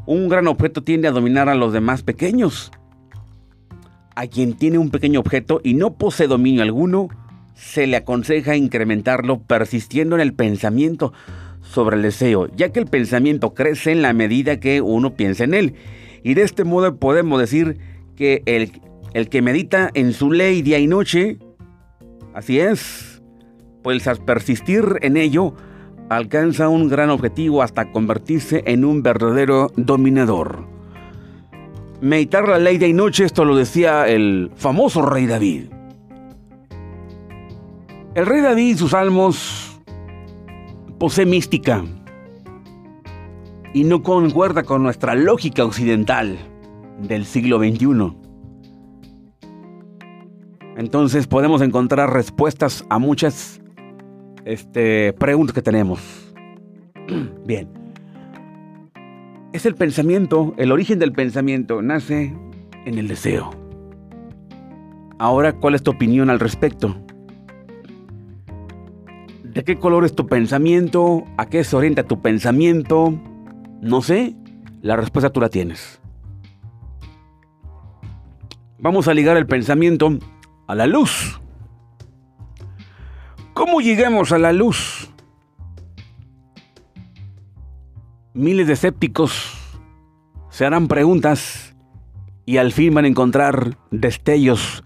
Un 0.07 0.29
gran 0.29 0.47
objeto 0.47 0.83
tiende 0.83 1.09
a 1.09 1.13
dominar 1.13 1.49
a 1.51 1.55
los 1.55 1.73
demás 1.73 2.03
pequeños. 2.03 2.71
A 4.17 4.27
quien 4.27 4.55
tiene 4.55 4.79
un 4.79 4.91
pequeño 4.91 5.21
objeto 5.21 5.61
y 5.63 5.75
no 5.75 5.95
posee 5.95 6.29
dominio 6.29 6.63
alguno, 6.63 7.09
se 7.55 7.87
le 7.87 7.97
aconseja 7.97 8.57
incrementarlo 8.57 9.43
persistiendo 9.43 10.15
en 10.15 10.23
el 10.23 10.33
pensamiento 10.33 11.13
sobre 11.63 11.97
el 11.97 12.03
deseo, 12.03 12.49
ya 12.55 12.71
que 12.71 12.81
el 12.81 12.87
pensamiento 12.87 13.55
crece 13.55 13.93
en 13.93 14.03
la 14.03 14.13
medida 14.13 14.61
que 14.61 14.81
uno 14.81 15.15
piensa 15.15 15.45
en 15.45 15.55
él. 15.55 15.75
Y 16.23 16.35
de 16.35 16.43
este 16.43 16.65
modo 16.65 16.97
podemos 16.97 17.41
decir 17.41 17.79
que 18.17 18.43
el, 18.47 18.73
el 19.15 19.29
que 19.29 19.43
medita 19.43 19.91
en 19.95 20.13
su 20.13 20.33
ley 20.33 20.63
día 20.63 20.79
y 20.79 20.87
noche, 20.87 21.39
así 22.35 22.61
es, 22.61 23.23
pues 23.83 24.07
al 24.07 24.25
persistir 24.25 24.85
en 25.03 25.17
ello, 25.17 25.55
alcanza 26.09 26.69
un 26.69 26.89
gran 26.89 27.09
objetivo 27.11 27.63
hasta 27.63 27.93
convertirse 27.93 28.63
en 28.67 28.85
un 28.85 29.03
verdadero 29.03 29.71
dominador. 29.77 30.67
Meditar 32.01 32.49
la 32.49 32.59
ley 32.59 32.79
día 32.79 32.89
y 32.89 32.93
noche, 32.93 33.25
esto 33.25 33.45
lo 33.45 33.57
decía 33.57 34.09
el 34.09 34.51
famoso 34.57 35.03
rey 35.03 35.27
David. 35.27 35.67
El 38.15 38.27
rey 38.27 38.41
David 38.41 38.75
y 38.75 38.77
sus 38.77 38.91
salmos 38.91 39.70
posee 41.01 41.25
mística 41.25 41.83
y 43.73 43.85
no 43.85 44.03
concuerda 44.03 44.65
con 44.65 44.83
nuestra 44.83 45.15
lógica 45.15 45.65
occidental 45.65 46.39
del 47.01 47.25
siglo 47.25 47.59
XXI. 47.59 48.15
Entonces 50.77 51.27
podemos 51.27 51.63
encontrar 51.63 52.13
respuestas 52.13 52.85
a 52.91 52.99
muchas 52.99 53.63
este, 54.45 55.15
preguntas 55.15 55.55
que 55.55 55.63
tenemos. 55.63 56.01
Bien. 57.47 57.67
Es 59.55 59.65
el 59.65 59.77
pensamiento, 59.77 60.53
el 60.59 60.71
origen 60.71 60.99
del 60.99 61.13
pensamiento 61.13 61.81
nace 61.81 62.37
en 62.85 62.99
el 62.99 63.09
deseo. 63.09 63.51
Ahora, 65.19 65.55
¿cuál 65.55 65.75
es 65.75 65.83
tu 65.83 65.93
opinión 65.93 66.29
al 66.29 66.41
respecto? 66.41 66.95
¿De 69.53 69.65
qué 69.65 69.81
color 69.81 70.05
es 70.05 70.15
tu 70.15 70.29
pensamiento? 70.29 71.25
¿A 71.37 71.47
qué 71.47 71.65
se 71.65 71.75
orienta 71.75 72.05
tu 72.05 72.23
pensamiento? 72.23 73.21
No 73.81 74.01
sé, 74.01 74.37
la 74.81 74.95
respuesta 74.95 75.31
tú 75.31 75.41
la 75.41 75.49
tienes. 75.49 76.01
Vamos 78.79 79.09
a 79.09 79.15
ligar 79.15 79.37
el 79.37 79.47
pensamiento 79.47 80.17
a 80.69 80.75
la 80.77 80.87
luz. 80.87 81.41
¿Cómo 83.53 83.81
llegamos 83.81 84.31
a 84.31 84.39
la 84.39 84.53
luz? 84.53 85.11
Miles 88.33 88.69
de 88.69 88.75
escépticos 88.75 89.53
se 90.49 90.65
harán 90.65 90.87
preguntas 90.87 91.75
y 92.47 92.59
al 92.59 92.71
fin 92.71 92.95
van 92.95 93.05
a 93.05 93.09
encontrar 93.09 93.77
destellos 93.91 94.85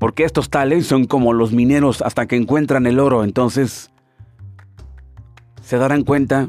porque 0.00 0.24
estos 0.24 0.48
tales 0.48 0.86
son 0.86 1.04
como 1.04 1.34
los 1.34 1.52
mineros 1.52 2.02
hasta 2.02 2.26
que 2.26 2.34
encuentran 2.34 2.86
el 2.86 2.98
oro, 2.98 3.22
entonces 3.22 3.92
se 5.62 5.76
darán 5.76 6.02
cuenta 6.02 6.48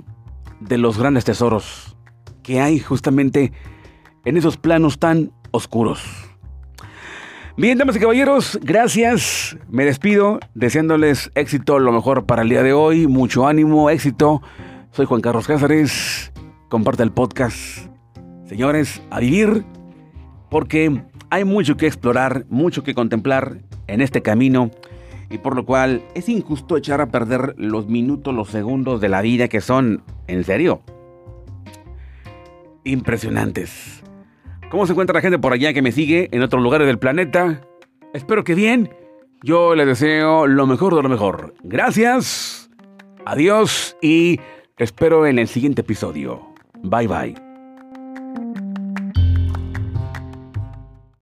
de 0.62 0.78
los 0.78 0.97
grandes 0.97 1.26
tesoros 1.26 1.97
que 2.43 2.62
hay 2.62 2.80
justamente 2.80 3.52
en 4.26 4.38
esos 4.38 4.58
planos 4.58 4.99
tan 4.99 5.32
oscuros. 5.52 6.02
Bien, 7.58 7.78
damas 7.78 7.97
y 7.97 7.99
caballeros, 7.99 8.58
gracias. 8.64 9.58
Me 9.70 9.84
despido 9.84 10.39
deseándoles 10.56 11.30
éxito, 11.36 11.78
lo 11.78 11.91
mejor 11.91 12.26
para 12.26 12.43
el 12.43 12.49
día 12.49 12.64
de 12.64 12.72
hoy, 12.72 13.06
mucho 13.06 13.47
ánimo, 13.47 13.89
éxito. 13.89 14.41
Soy 14.91 15.06
Juan 15.06 15.20
Carlos 15.20 15.45
Cáceres. 15.45 16.32
Comparte 16.70 17.04
el 17.04 17.12
podcast. 17.12 17.58
Señores, 18.47 19.02
a 19.10 19.20
vivir 19.20 19.66
porque 20.49 21.04
hay 21.32 21.46
mucho 21.46 21.78
que 21.78 21.88
explorar, 21.88 22.46
mucho 22.50 22.84
que 22.84 22.94
contemplar 22.94 23.58
en 23.88 24.02
este 24.02 24.22
camino 24.22 24.70
y 25.30 25.38
por 25.38 25.56
lo 25.56 25.66
cual 25.66 26.04
es 26.14 26.28
injusto 26.30 26.76
echar 26.78 27.00
a 27.00 27.08
perder 27.08 27.56
los 27.58 27.88
minutos, 27.88 28.36
los 28.36 28.50
segundos 28.50 29.00
de 29.00 29.10
la 29.10 29.22
vida 29.22 29.48
que 29.48 29.62
son, 29.62 30.04
en 30.28 30.44
serio, 30.44 30.82
impresionantes. 32.84 34.04
¿Cómo 34.70 34.86
se 34.86 34.92
encuentra 34.92 35.14
la 35.14 35.22
gente 35.22 35.40
por 35.40 35.54
allá 35.54 35.74
que 35.74 35.82
me 35.82 35.94
sigue 35.94 36.28
en 36.32 36.42
otros 36.42 36.62
lugares 36.62 36.86
del 36.86 37.00
planeta? 37.00 37.62
Espero 38.14 38.44
que 38.44 38.54
bien. 38.54 38.90
Yo 39.42 39.74
les 39.74 39.88
deseo 39.88 40.48
lo 40.48 40.68
mejor 40.68 40.96
de 40.96 41.02
lo 41.02 41.10
mejor. 41.10 41.56
Gracias. 41.64 42.70
Adiós 43.26 43.96
y 44.02 44.40
espero 44.78 45.26
en 45.26 45.40
el 45.40 45.48
siguiente 45.48 45.82
episodio. 45.82 46.46
Bye 46.84 47.08
bye. 47.08 47.51